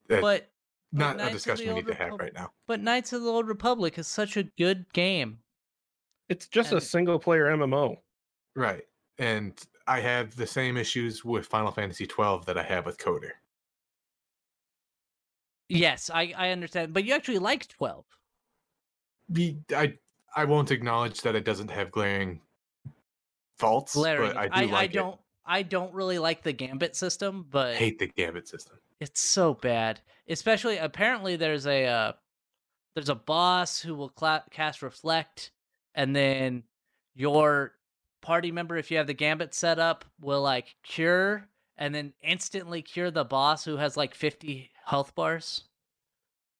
[0.09, 0.51] Uh, but
[0.91, 2.51] not Knights a discussion we Old need to have right now.
[2.65, 5.39] but Knights of the Old Republic is such a good game.
[6.29, 8.01] It's just a single player MMO.
[8.55, 8.83] Right.
[9.17, 13.31] And I have the same issues with Final Fantasy 12 that I have with KOTOR.
[15.69, 18.05] Yes, I I understand, but you actually like 12.
[19.29, 19.97] The- I
[20.35, 22.41] I won't acknowledge that it doesn't have glaring
[23.57, 24.33] faults, Glaring.
[24.33, 27.75] but I do I, like I don't I don't really like the gambit system, but
[27.75, 28.77] Hate the Gambit system.
[28.99, 30.01] it's so bad.
[30.27, 32.11] Especially apparently there's a uh,
[32.95, 35.51] there's a boss who will cla- cast reflect
[35.95, 36.63] and then
[37.15, 37.73] your
[38.21, 42.81] party member if you have the gambit set up will like cure and then instantly
[42.81, 45.63] cure the boss who has like 50 health bars.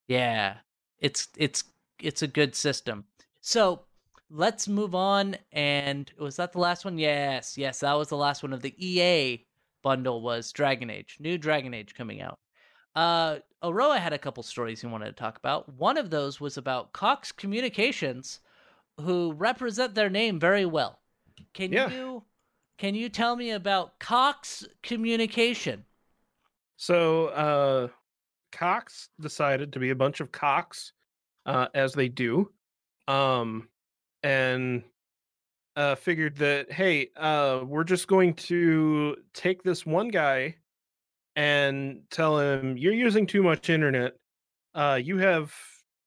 [0.06, 0.58] Yeah.
[0.98, 1.64] It's it's
[2.00, 3.04] it's a good system.
[3.40, 3.82] So,
[4.30, 6.98] let's move on and was that the last one?
[6.98, 7.56] Yes.
[7.56, 9.44] Yes, that was the last one of the EA
[9.82, 11.16] bundle was Dragon Age.
[11.20, 12.38] New Dragon Age coming out.
[12.94, 15.68] Uh Aroa had a couple stories he wanted to talk about.
[15.74, 18.40] One of those was about Cox Communications
[19.00, 21.00] who represent their name very well.
[21.54, 21.88] Can Yeah.
[21.90, 22.24] you
[22.78, 25.84] can you tell me about Cox Communication?
[26.76, 27.88] So uh
[28.52, 30.92] Cox decided to be a bunch of cocks,
[31.46, 32.50] uh, as they do.
[33.06, 33.68] Um
[34.22, 34.82] and
[35.76, 40.56] uh figured that hey, uh we're just going to take this one guy
[41.36, 44.14] and tell him you're using too much internet.
[44.74, 45.54] Uh you have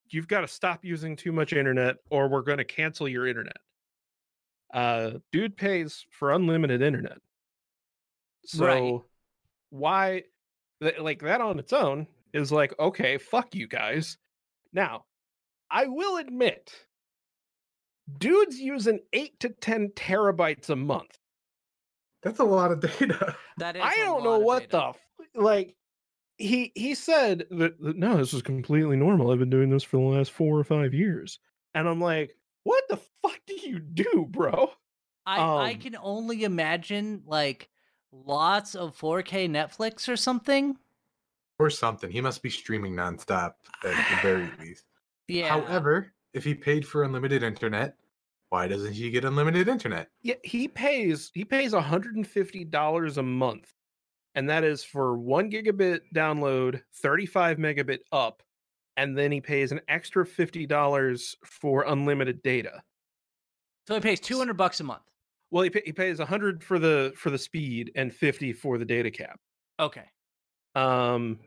[0.09, 3.57] you've got to stop using too much internet or we're going to cancel your internet.
[4.74, 7.18] Uh dude pays for unlimited internet.
[8.45, 9.01] So Right.
[9.70, 10.24] why
[10.82, 14.18] th- like that on its own is like okay fuck you guys
[14.74, 15.05] now
[15.70, 16.74] i will admit
[18.17, 21.17] dudes using 8 to 10 terabytes a month
[22.23, 23.35] That's a lot of data.
[23.57, 24.69] That is I don't know what data.
[24.71, 24.83] the
[25.23, 25.75] f- like
[26.37, 29.97] he he said that, that no this is completely normal i've been doing this for
[29.97, 31.37] the last four or five years
[31.75, 34.71] and i'm like what the fuck do you do bro
[35.25, 37.69] I, I Um, can only imagine like
[38.11, 40.75] lots of 4K Netflix or something.
[41.59, 42.09] Or something.
[42.09, 44.83] He must be streaming nonstop at the very least.
[45.27, 45.49] Yeah.
[45.49, 47.97] However, if he paid for unlimited internet,
[48.49, 50.09] why doesn't he get unlimited internet?
[50.21, 53.73] Yeah, he pays he pays $150 a month.
[54.36, 58.43] And that is for 1 gigabit download, 35 megabit up,
[58.97, 62.84] and then he pays an extra $50 for unlimited data.
[63.88, 65.03] so he pays 200 bucks a month.
[65.49, 68.86] Well, he, pa- he pays 100 for the for the speed and 50 for the
[68.86, 69.39] data cap.
[69.79, 70.05] Okay.
[70.75, 71.39] Um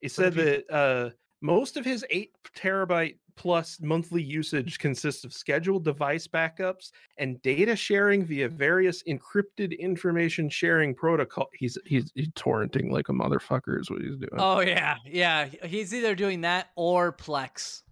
[0.00, 1.10] he said that uh
[1.40, 7.76] most of his 8 terabyte plus monthly usage consists of scheduled device backups and data
[7.76, 11.46] sharing via various encrypted information sharing protocol.
[11.54, 14.32] He's he's, he's torrenting like a motherfucker is what he's doing.
[14.38, 14.96] Oh yeah.
[15.06, 17.82] Yeah, he's either doing that or Plex.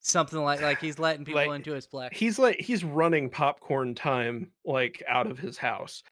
[0.00, 2.12] Something like like he's letting people Like, into his Plex.
[2.12, 6.04] he's like he's running popcorn time like out of his house.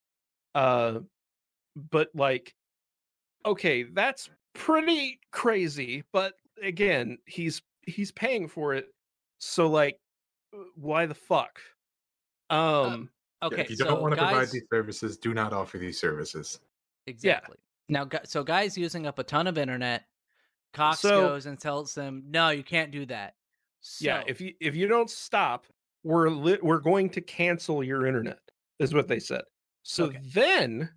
[0.57, 1.01] Uh
[1.77, 2.53] but like
[3.45, 8.87] okay, that's pretty crazy, but again, he's he's paying for it.
[9.39, 9.99] So like
[10.55, 11.61] uh, why the fuck?
[12.51, 13.11] Um
[13.43, 15.79] Yeah, okay, if you so don't want to guys, provide these services, do not offer
[15.79, 16.61] these services.
[17.07, 17.57] exactly.
[17.89, 20.05] Now, so guys using up a ton of internet,
[20.73, 23.35] Cox So- goes and tells them, "No, you can't do that."
[24.01, 25.67] yeah, if you if you don't stop,
[26.03, 28.41] we're li- we're going to cancel your internet
[28.81, 29.43] is what they said.
[29.85, 30.19] So Okay.
[30.35, 30.91] then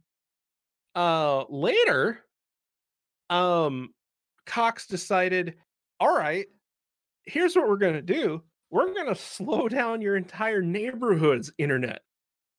[0.95, 2.25] uh later
[3.29, 3.93] um
[4.49, 5.55] Cox decided,
[5.99, 6.47] "All right,
[7.23, 8.43] here's what we're going to do.
[8.71, 12.01] We're going to slow down your entire neighborhood's internet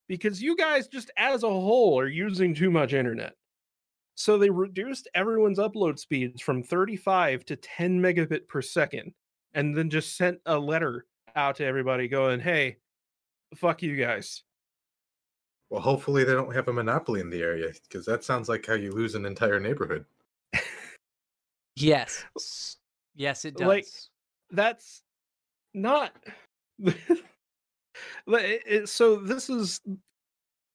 [0.07, 3.35] because you guys just as a whole are using too much internet."
[4.15, 9.13] So they reduced everyone's upload speeds from 35 to 10 megabit per second
[9.55, 12.79] and then just sent a letter out to everybody going, "Hey,
[13.57, 14.45] fuck you guys."
[15.71, 18.75] Well, hopefully they don't have a monopoly in the area because that sounds like how
[18.75, 20.05] you lose an entire neighborhood.
[21.77, 22.25] Yes,
[23.15, 23.67] yes, it does.
[23.67, 23.87] Like-
[24.51, 25.03] That's
[25.75, 26.13] not
[28.27, 29.81] But it- it- so this is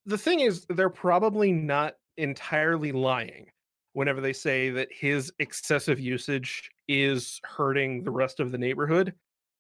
[0.06, 3.48] the thing is they're probably not entirely lying
[3.94, 9.14] whenever they say that his excessive usage is hurting the rest of the neighborhood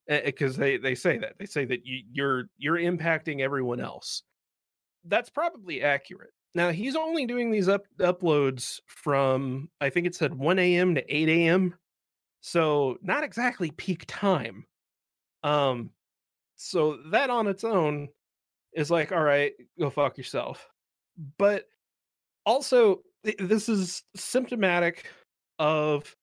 [0.10, 1.34] eh, eh, because they they say that.
[1.40, 4.24] They say that you, you're you're impacting everyone else.
[5.06, 10.34] That's probably accurate now he's only doing these up uploads from i think it said
[10.34, 11.76] 1 a.m to 8 a.m
[12.46, 14.68] so not exactly peak time.
[15.42, 15.90] Um
[16.58, 18.10] so that on its own
[18.72, 20.70] is like all right go fuck yourself.
[21.40, 21.66] But
[22.46, 25.08] also th- this is symptomatic
[25.58, 26.16] of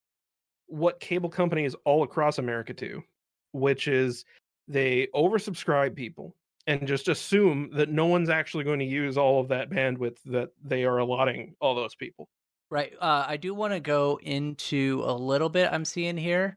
[0.67, 3.03] what cable companies all across America do,
[3.51, 4.25] which is
[4.69, 9.49] they oversubscribe people and just assume that no one's actually going to use all of
[9.49, 12.29] that bandwidth that they are allotting all those people.
[12.71, 12.93] Right.
[13.01, 16.57] Uh, I do want to go into a little bit I'm seeing here.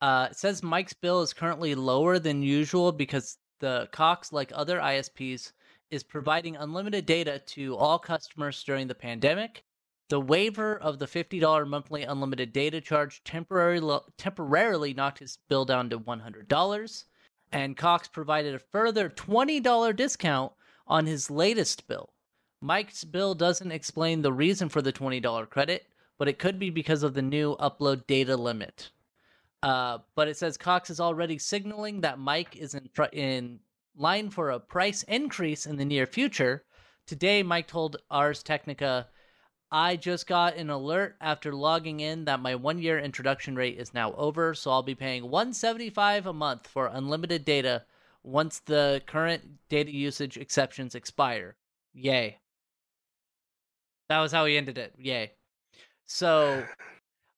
[0.00, 4.78] Uh, it says Mike's bill is currently lower than usual because the Cox, like other
[4.78, 5.52] ISPs,
[5.90, 9.64] is providing unlimited data to all customers during the pandemic.
[10.10, 15.88] The waiver of the $50 monthly unlimited data charge temporarily temporarily knocked his bill down
[15.90, 17.04] to $100,
[17.54, 20.52] and Cox provided a further $20 discount
[20.88, 22.10] on his latest bill.
[22.60, 25.86] Mike's bill doesn't explain the reason for the $20 credit,
[26.18, 28.90] but it could be because of the new upload data limit.
[29.62, 33.60] Uh, but it says Cox is already signaling that Mike is in, fr- in
[33.96, 36.64] line for a price increase in the near future.
[37.06, 39.08] Today, Mike told Ars Technica,
[39.74, 43.92] I just got an alert after logging in that my one year introduction rate is
[43.92, 47.82] now over, so I'll be paying 175 a month for unlimited data
[48.22, 51.56] once the current data usage exceptions expire.
[51.92, 52.38] Yay.
[54.08, 54.94] That was how he ended it.
[54.96, 55.32] Yay.
[56.06, 56.64] So,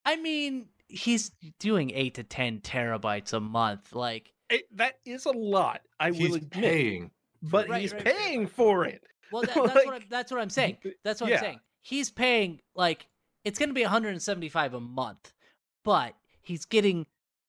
[0.05, 3.95] I mean, he's doing 8 to 10 terabytes a month.
[3.95, 5.81] Like, It, that is a lot.
[5.99, 7.11] I He's will admit, paying.
[7.43, 8.05] but Right, he's right.
[8.05, 9.03] paying for it.
[9.33, 10.77] well, that, that's, what I'm, that's what I'm saying.
[11.03, 11.37] That's what yeah.
[11.37, 11.61] I'm saying.
[11.87, 13.07] He's paying, like,
[13.45, 15.33] it's going to be 175 a month,
[15.85, 17.07] but he's getting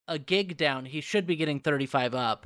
[0.08, 0.86] a gig down.
[0.86, 2.46] He should be getting 35 up.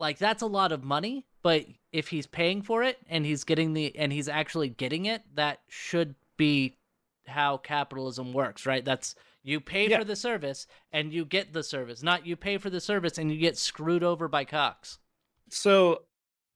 [0.00, 3.72] Like, that's a lot of money, but if he's paying for it and he's getting
[3.72, 6.76] the, and he's actually getting it, that should be
[7.28, 8.84] how capitalism works, right?
[8.84, 9.14] That's,
[9.44, 9.98] you pay Yeah.
[10.00, 13.30] for the service and you get the service, not you pay for the service and
[13.30, 14.98] you get screwed over by Cox.
[15.50, 16.02] So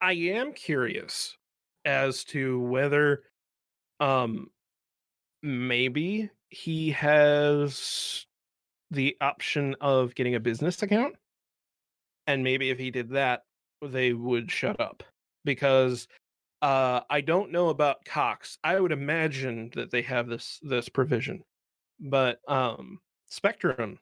[0.00, 1.36] I am curious
[1.84, 3.22] as to whether
[4.00, 4.50] um
[5.42, 8.26] maybe he has
[8.90, 11.14] the option of getting a business account
[12.26, 13.44] and maybe if he did that
[13.82, 15.02] they would shut up
[15.44, 16.08] because
[16.62, 18.58] uh I don't know about Cox.
[18.64, 21.44] I would imagine that they have this this provision.
[22.00, 23.98] But um Spectrum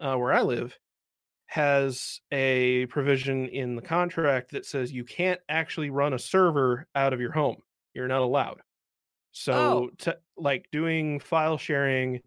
[0.00, 0.78] uh where I live
[1.46, 7.12] has a provision in the contract that says you can't actually run a server out
[7.12, 7.56] of your home.
[7.94, 8.60] You're not allowed.
[9.36, 9.90] So, Oh.
[9.98, 12.20] to, like doing file sharing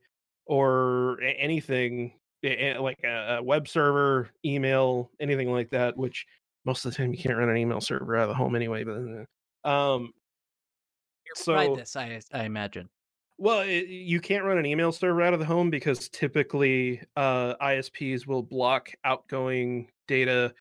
[0.46, 6.26] or anything like a, web server, email, anything like that, which
[6.66, 8.84] most of the time you can't run an email server out of the home anyway.
[8.84, 9.26] But
[9.70, 10.12] um,
[11.38, 12.90] Tried so this, I, I imagine.
[13.38, 17.56] well, it, you can't run an email server out of the home because typically uh,
[17.62, 20.54] ISPs will block outgoing data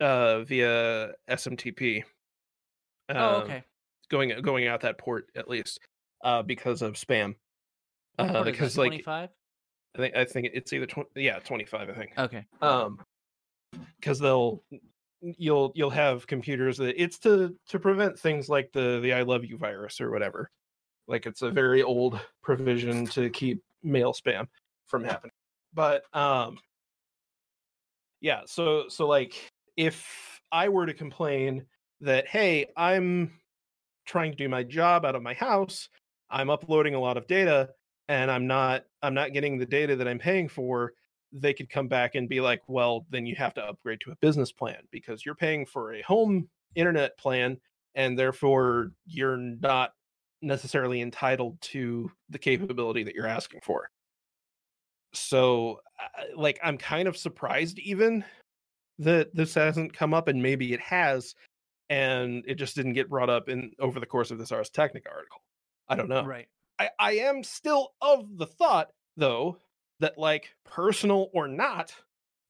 [0.00, 2.04] uh, via SMTP.
[3.08, 3.64] Oh, um, okay.
[4.12, 5.80] Going going out that port at least
[6.22, 7.34] uh, because of spam.
[8.18, 9.30] Uh, because like 25?
[9.94, 12.44] I think I think it's either twenty yeah twenty five I think Okay.
[12.60, 13.00] um
[13.98, 14.62] because they'll
[15.22, 19.46] you'll you'll have computers that it's to to prevent things like the the I love
[19.46, 20.50] you virus or whatever.
[21.08, 24.46] Like it's a very old provision to keep mail spam
[24.88, 25.32] from happening.
[25.72, 26.58] But um
[28.20, 29.34] yeah, so so like
[29.78, 31.64] if I were to complain
[32.02, 33.32] that hey, I'm
[34.04, 35.88] trying to do my job out of my house,
[36.30, 37.70] I'm uploading a lot of data
[38.08, 40.92] and I'm not I'm not getting the data that I'm paying for,
[41.32, 44.16] they could come back and be like, well, then you have to upgrade to a
[44.16, 47.58] business plan because you're paying for a home internet plan
[47.94, 49.92] and therefore you're not
[50.42, 53.88] necessarily entitled to the capability that you're asking for.
[55.14, 55.80] So,
[56.36, 58.24] like, I'm kind of surprised even
[58.98, 61.34] that this hasn't come up, and maybe it has,
[61.92, 65.10] and it just didn't get brought up in over the course of this Ars Technica
[65.10, 65.42] article.
[65.88, 66.24] I don't know.
[66.24, 66.48] Right.
[66.78, 68.88] I, I am still of the thought,
[69.18, 69.58] though,
[70.00, 71.94] that like personal or not,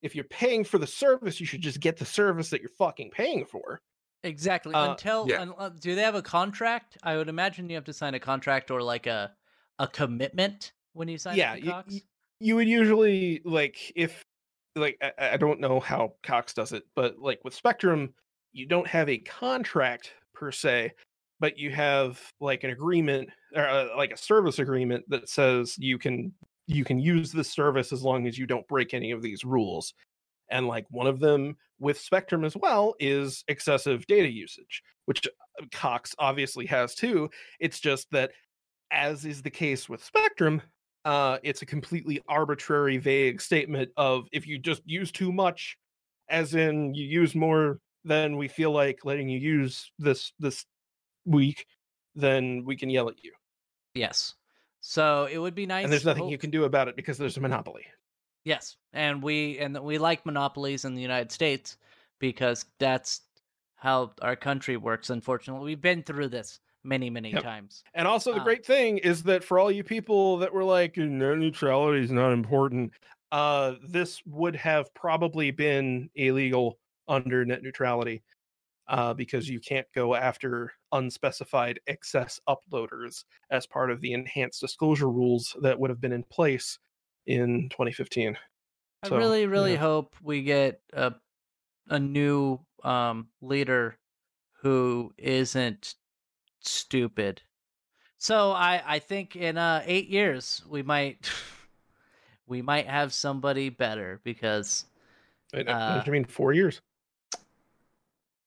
[0.00, 3.10] if you're paying for the service, you should just get the service that you're fucking
[3.10, 3.80] paying for.
[4.22, 4.74] Exactly.
[4.74, 5.40] Uh, Until yeah.
[5.40, 6.96] un- uh, do they have a contract?
[7.02, 9.32] I would imagine you have to sign a contract or like a
[9.80, 12.00] a commitment when you sign yeah, up to you, Cox.
[12.38, 14.24] you would usually like if
[14.76, 18.14] like I, I don't know how Cox does it, but like with Spectrum,
[18.52, 20.92] you don't have a contract per se,
[21.40, 25.98] but you have like an agreement or uh, like a service agreement that says you
[25.98, 26.32] can
[26.66, 29.94] you can use this service as long as you don't break any of these rules.
[30.50, 35.64] And like one of them with Spectrum as well is excessive data usage, which uh,
[35.72, 37.28] Cox obviously has too.
[37.58, 38.30] It's just that
[38.92, 40.62] as is the case with Spectrum,
[41.04, 45.76] uh, it's a completely arbitrary, vague statement of if you just use too much,
[46.28, 50.64] as in you use more than we feel like letting you use this this
[51.24, 51.66] week,
[52.14, 53.32] then we can yell at you.
[53.94, 54.34] Yes.
[54.80, 55.84] So it would be nice.
[55.84, 57.84] and there's nothing hope- you can do about it because there's a monopoly.
[58.44, 61.76] Yes, and we and we like monopolies in the United States
[62.18, 63.20] because that's
[63.76, 65.10] how our country works.
[65.10, 67.42] Unfortunately, we've been through this many, many Yep.
[67.44, 67.84] times.
[67.94, 68.44] And also, the Ah.
[68.44, 72.32] great thing is that for all you people that were like, net neutrality is not
[72.32, 72.92] important,
[73.30, 76.78] uh, this would have probably been illegal
[77.08, 78.22] under net neutrality
[78.88, 85.10] uh, because you can't go after unspecified excess uploaders as part of the enhanced disclosure
[85.10, 86.78] rules that would have been in place
[87.26, 88.36] in 2015.
[89.02, 89.76] I So, really, really yeah.
[89.76, 91.14] hope we get a
[91.88, 93.98] a new um leader
[94.62, 95.96] who isn't
[96.60, 97.42] stupid.
[98.18, 101.30] So I I think in uh 8 years we might
[102.46, 104.86] we might have somebody better because
[105.52, 106.80] Wait, Uh, I mean, four years.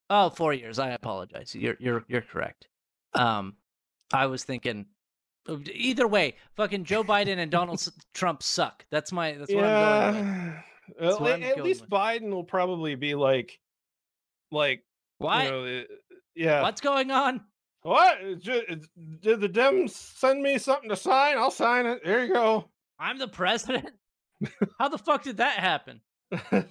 [0.10, 1.54] Oh 4 years I apologize.
[1.56, 2.68] You're you're you're correct.
[3.14, 3.56] Um
[4.14, 4.86] I was thinking
[5.72, 8.86] either way, fucking Joe Biden and Donald Trump suck.
[8.92, 10.36] That's my that's what I'm going with.
[10.36, 10.62] yeah.
[11.00, 11.90] Well, at I'm at going least with.
[11.90, 13.60] Biden will probably be like,
[14.52, 14.84] like,
[15.18, 15.44] What?
[15.46, 15.84] you know, uh,
[16.36, 16.62] yeah.
[16.62, 17.42] What's going on?
[17.82, 18.18] What?
[18.22, 18.88] It's ju- it's-
[19.22, 21.38] Did the Dems send me something to sign?
[21.38, 22.02] I'll sign it.
[22.04, 22.70] There you go.
[23.00, 23.90] I'm the president.
[24.80, 26.02] How the fuck did that happen?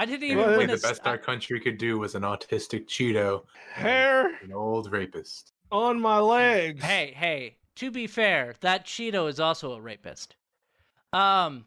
[0.00, 1.98] I didn't even Well, Maybe win the a s- best I- our country could do
[1.98, 3.44] was an autistic Cheeto,
[3.74, 5.52] Hair an old rapist.
[5.70, 6.82] on my legs.
[6.82, 7.58] Hey, hey.
[7.76, 10.36] To be fair, that Cheeto is also a rapist.
[11.12, 11.66] Um,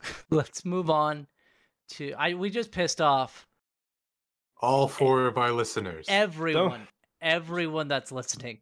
[0.30, 1.26] let's move on
[1.90, 2.34] to I.
[2.34, 3.46] We just pissed off
[4.60, 6.06] All four of our listeners.
[6.08, 6.86] everyone,
[7.20, 8.60] everyone that's listening.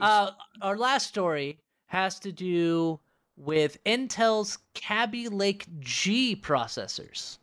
[0.00, 3.00] Uh, our last story has to do
[3.36, 7.38] with Intel's Kaby Lake G processors.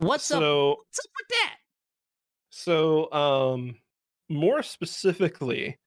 [0.00, 0.40] What's up?
[0.40, 1.56] so, What's up with that?
[2.48, 3.74] so, um,
[4.30, 5.78] more specifically,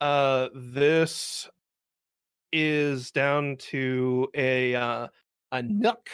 [0.00, 1.48] uh, this
[2.52, 5.08] is down to a uh,
[5.52, 6.08] a NUC,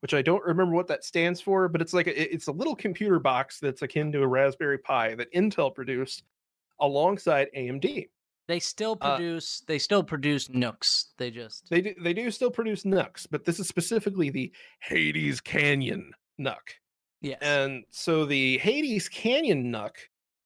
[0.00, 2.76] which I don't remember what that stands for, but it's like a, it's a little
[2.76, 6.22] computer box that's akin to a Raspberry Pi that Intel produced
[6.80, 8.08] alongside AMD.
[8.46, 9.62] They still Uh, produce.
[9.66, 11.06] they still produce NUCs.
[11.16, 11.68] They just.
[11.70, 16.74] They do, they do still produce NUCs, but this is specifically the Hades Canyon NUC.
[17.20, 17.38] yes.
[17.42, 19.96] And so the Hades Canyon NUC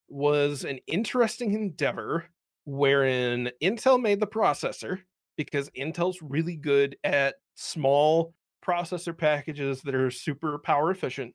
[0.09, 2.27] was an interesting endeavor
[2.65, 5.01] wherein Intel made the processor
[5.37, 8.35] because Intel's really good at small
[8.65, 11.35] processor packages that are super power efficient.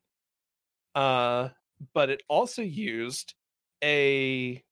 [0.94, 1.50] Uh,
[1.94, 3.34] but it also used
[3.84, 4.64] a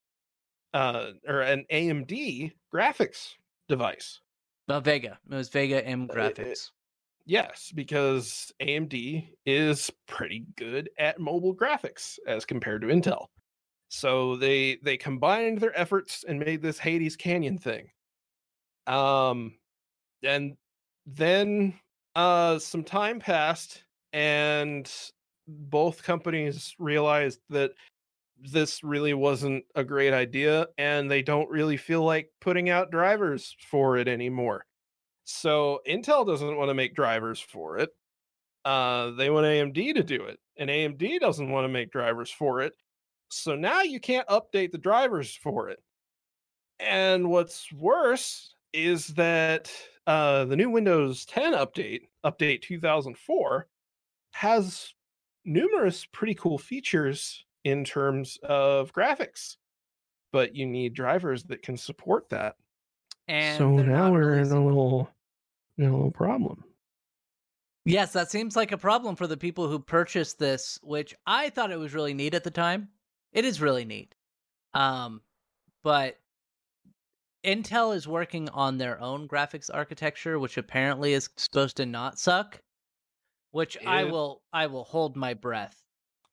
[0.73, 3.33] uh, or an AMD graphics
[3.67, 4.21] device.
[4.69, 5.19] Uh, Vega.
[5.29, 6.71] It was Vega M Uh, graphics.
[7.31, 13.27] Yes, because AMD is pretty good at mobile graphics as compared to Intel.
[13.89, 17.89] So they they combined their efforts and made this Hades Canyon thing.
[18.87, 19.55] Um
[20.23, 20.57] and
[21.05, 21.79] then
[22.15, 24.91] uh some time passed and
[25.47, 27.71] both companies realized that
[28.39, 33.55] this really wasn't a great idea and they don't really feel like putting out drivers
[33.69, 34.65] for it anymore.
[35.31, 37.89] So Intel doesn't want to make drivers for it.
[38.65, 42.61] Uh, they want AMD to do it, and AMD doesn't want to make drivers for
[42.61, 42.73] it.
[43.29, 45.81] So now you can't update the drivers for it.
[46.79, 49.71] And what's worse is that
[50.07, 53.67] uh, the new Windows 10 update, update 2004,
[54.33, 54.93] has
[55.45, 59.57] numerous pretty cool features in terms of graphics,
[60.31, 62.55] but you need drivers that can support that
[63.27, 65.09] And so now we're releasing- in a little
[66.13, 66.63] problem.
[67.85, 71.71] Yes, that seems like a problem for the people who purchased this, which I thought
[71.71, 72.89] it was really neat at the time.
[73.33, 74.13] It is really neat.
[74.73, 75.21] Um,
[75.83, 76.17] but
[77.43, 82.61] Intel is working on their own graphics architecture, which apparently is supposed to not suck.
[83.51, 85.81] Which I will I will hold my breath.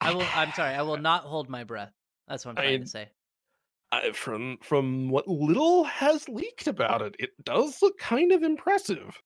[0.01, 1.93] I will I'm sorry, I will not hold my breath.
[2.29, 3.09] That's what I'm trying I- to say.
[3.91, 9.19] I, from from what little has leaked about it, it does look kind of impressive.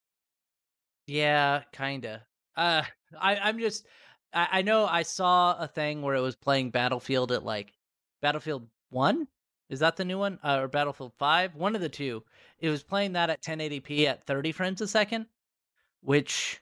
[1.07, 2.27] Yeah, kinda.
[2.57, 2.83] Uh,
[3.19, 3.87] I I'm just
[4.33, 7.73] I, I know I saw a thing where it was playing Battlefield at like
[8.21, 9.27] Battlefield One.
[9.69, 11.55] Is that the new one uh, or Battlefield Five?
[11.55, 12.23] One of the two.
[12.59, 15.27] It was playing that at 1080p at 30 frames a second,
[16.03, 16.61] which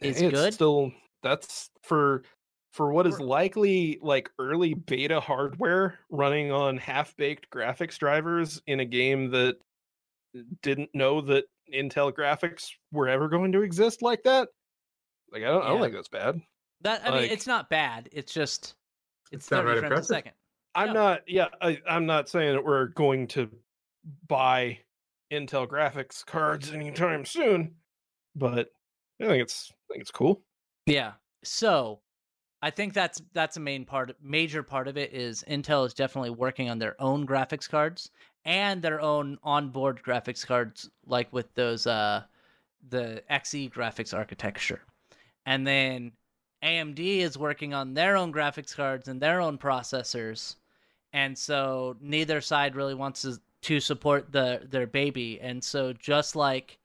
[0.00, 0.54] is it's good.
[0.54, 0.92] Still,
[1.22, 2.24] that's for
[2.72, 8.80] for what is likely like early beta hardware running on half baked graphics drivers in
[8.80, 9.56] a game that
[10.62, 14.48] didn't know that Intel graphics were ever going to exist like that.
[15.32, 16.40] Like I don't, I don't think that's bad.
[16.82, 18.08] that I mean, it's not bad.
[18.12, 18.74] It's just
[19.32, 20.32] it's It's not 30 right frames a second.
[20.74, 20.92] I'm No.
[20.94, 21.20] not.
[21.26, 23.50] Yeah, I, I'm not saying that we're going to
[24.28, 24.78] buy
[25.32, 27.74] Intel graphics cards anytime soon,
[28.36, 28.68] but
[29.20, 30.42] I think it's I think it's cool.
[30.86, 31.12] Yeah.
[31.42, 32.00] So
[32.66, 36.30] I think that's that's a main part major part of it is Intel is definitely
[36.30, 38.10] working on their own graphics cards
[38.44, 42.24] and their own onboard graphics cards like with those uh
[42.88, 44.80] the XE graphics architecture.
[45.46, 46.10] And then
[46.64, 50.56] AMD is working on their own graphics cards and their own processors.
[51.12, 55.40] And so neither side really wants to, to support the their baby.
[55.40, 56.78] And so just like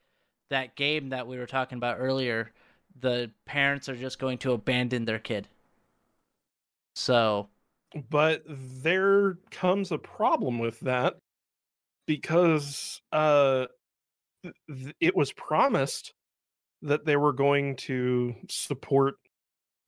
[0.51, 2.51] that game that we were talking about earlier,
[2.99, 5.47] the parents are just going to abandon their kid.
[6.95, 7.49] So,
[8.09, 11.17] But there comes a problem with that
[12.07, 13.65] because uh
[14.43, 16.13] th- it was promised
[16.81, 19.15] that they were going to support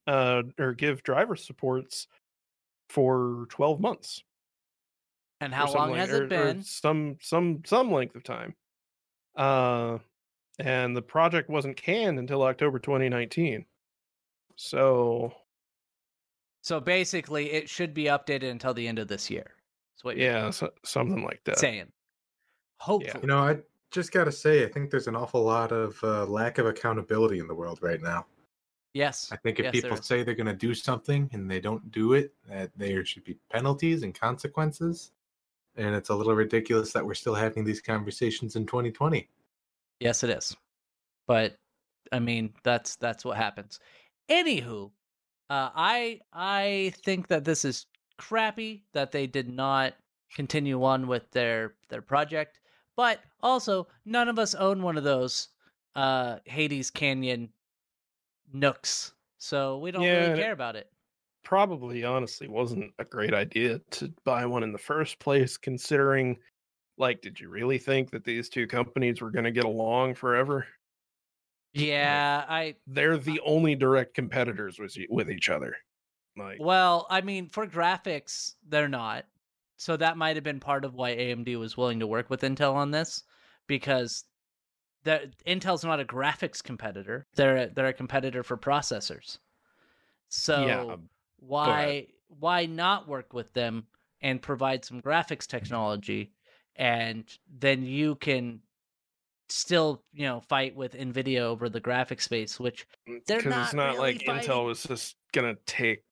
[0.08, 2.08] uh or give driver supports
[2.89, 4.22] for 12 months
[5.41, 6.62] and how long has or- it been?
[6.64, 8.54] some some some length of time
[9.36, 9.97] uh
[10.60, 13.66] and the project wasn't canned until october 2019
[14.56, 15.34] so
[16.64, 19.51] So basically, it should be updated until the end of this year.
[19.93, 21.91] That's what yeah so, something like that saying.
[22.78, 23.20] Hopefully.
[23.22, 23.57] You know, I
[23.91, 27.39] just got to say, I think there's an awful lot of uh, lack of accountability
[27.39, 28.26] in the world right now.
[28.93, 29.30] yes.
[29.32, 32.14] I think if Yes, people say they're going to do something and they don't do
[32.14, 35.11] it, that there should be penalties and consequences.
[35.76, 39.28] And it's a little ridiculous that we're still having these conversations in 2020.
[39.99, 40.55] Yes, it is.
[41.28, 41.57] But
[42.11, 43.80] I mean, that's that's what happens.
[44.30, 44.91] Anywho,
[45.54, 47.88] uh, I I think that this is
[48.18, 49.95] crappy that they did not
[50.34, 52.60] continue on with their their project.
[52.95, 55.49] But also, none of us own one of those
[55.95, 57.54] uh, Hades Canyon
[58.54, 60.91] NUCs, so we don't Yeah, really care about it.
[61.43, 66.39] probably honestly wasn't a great idea to buy one in the first place considering
[66.97, 70.68] like did you really think that these two companies were going to get along forever
[71.74, 75.76] Yeah, I they're the only direct competitors with with each other
[76.38, 79.26] like Well, I mean, for graphics, they're not.
[79.78, 82.76] So that might have been part of why AMD was willing to work with Intel
[82.76, 83.24] on this,
[83.68, 84.26] because
[85.04, 87.28] the Intel's not a graphics competitor.
[87.36, 89.40] They're a, they're a competitor for processors.
[90.30, 91.10] So yeah um,
[91.40, 93.88] why why not work with them
[94.22, 96.34] and provide some graphics technology,
[96.76, 97.26] and
[97.60, 98.62] then you can
[99.50, 102.86] still you know fight with Nvidia over the graphics space, which
[103.28, 104.50] they're because not it's not really like fighting.
[104.50, 106.04] intel was just going to take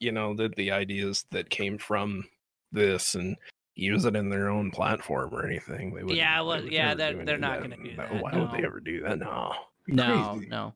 [0.00, 2.24] you know the the ideas that came from
[2.72, 3.36] this and
[3.76, 7.38] use it in their own platform or anything they would Yeah, well, yeah, they're- they're
[7.38, 9.52] not gonna do that, why would they ever do that no
[9.88, 10.48] No, Crazy.
[10.48, 10.74] no.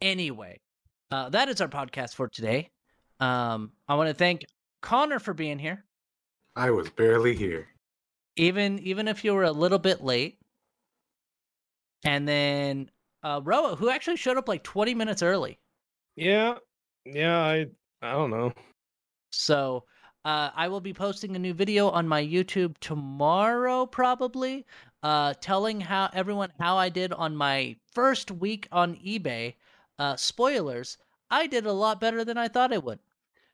[0.00, 0.60] Anyway,
[1.10, 2.70] uh, that is our podcast for today.
[3.20, 4.44] Um, I want to thank
[4.80, 5.84] Connor for being here,
[6.54, 7.66] I was barely here.
[8.36, 10.37] even even if you were a little bit late.
[12.04, 12.90] And then
[13.22, 15.58] uh, Roa, who actually showed up like 20 minutes early.
[16.16, 16.54] yeah
[17.04, 17.66] yeah i
[18.02, 18.52] i don't know
[19.30, 19.84] So
[20.24, 24.66] uh, I will be posting a new video on my YouTube tomorrow, probably,
[25.02, 29.54] uh, telling how everyone how I did on my first week on eBay.
[29.98, 30.98] Uh, spoilers:
[31.30, 32.98] I did a lot better than I thought I would.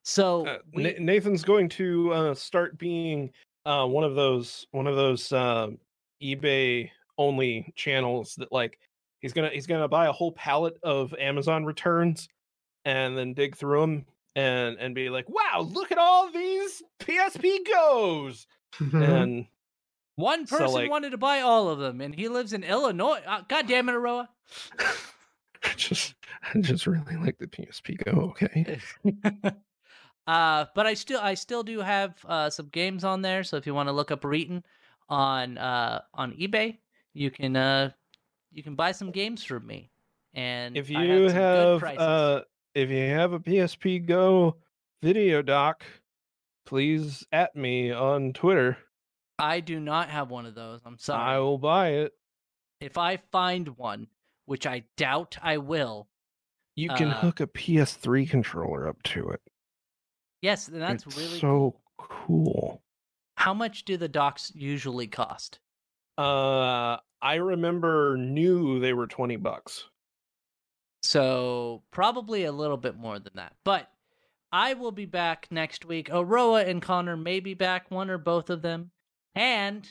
[0.02, 3.30] So Uh, we, Nathan's going to uh, start being
[3.66, 5.68] uh, one of those one of those uh,
[6.22, 8.78] eBay only channels that like
[9.20, 12.28] he's gonna he's gonna buy a whole pallet of Amazon returns
[12.84, 17.58] and then dig through them and and be like, wow, look at all these PSP
[17.66, 18.46] goes
[18.92, 19.46] and
[20.16, 23.20] one so, person like- wanted to buy all of them, and he lives in Illinois.
[23.26, 24.28] Uh, God damn it, Aroa!
[25.64, 26.14] I just
[26.54, 28.32] I just really like the PSP Go.
[28.32, 28.78] Okay,
[30.26, 33.42] uh, but I still I still do have uh, some games on there.
[33.44, 34.62] So if you want to look up Reetin
[35.08, 36.78] on uh, on eBay,
[37.14, 37.90] you can uh,
[38.52, 39.90] you can buy some games from me.
[40.34, 41.98] And if you have prices.
[42.00, 42.42] uh
[42.74, 44.56] if you have a PSP Go
[45.02, 45.84] video dock,
[46.66, 48.76] please at me on Twitter.
[49.38, 50.80] I do not have one of those.
[50.84, 51.22] I'm sorry.
[51.22, 52.12] I will buy it.
[52.80, 54.08] If I find one,
[54.46, 56.08] which I doubt I will,
[56.76, 59.40] You can Uh, hook a PS3 controller up to it.
[60.42, 62.12] yes, that's it's really so cool.
[62.26, 62.82] cool.
[63.36, 65.60] How much do the docks usually cost?
[66.18, 69.84] Uh I remember knew they were 20 bucks.
[71.02, 73.54] So probably a little bit more than that.
[73.64, 73.88] But
[74.52, 76.10] I will be back next week.
[76.12, 78.90] Aroa and Connor may be back, one or both of them.
[79.34, 79.90] And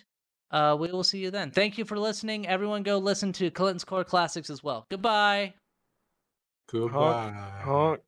[0.52, 1.52] uh, we will see you then.
[1.52, 2.48] Thank you for listening.
[2.48, 4.86] Everyone go listen to Clinton's Core Classics as well.
[4.90, 5.54] Goodbye.
[6.72, 7.34] Goodbye.
[7.62, 8.02] Honk.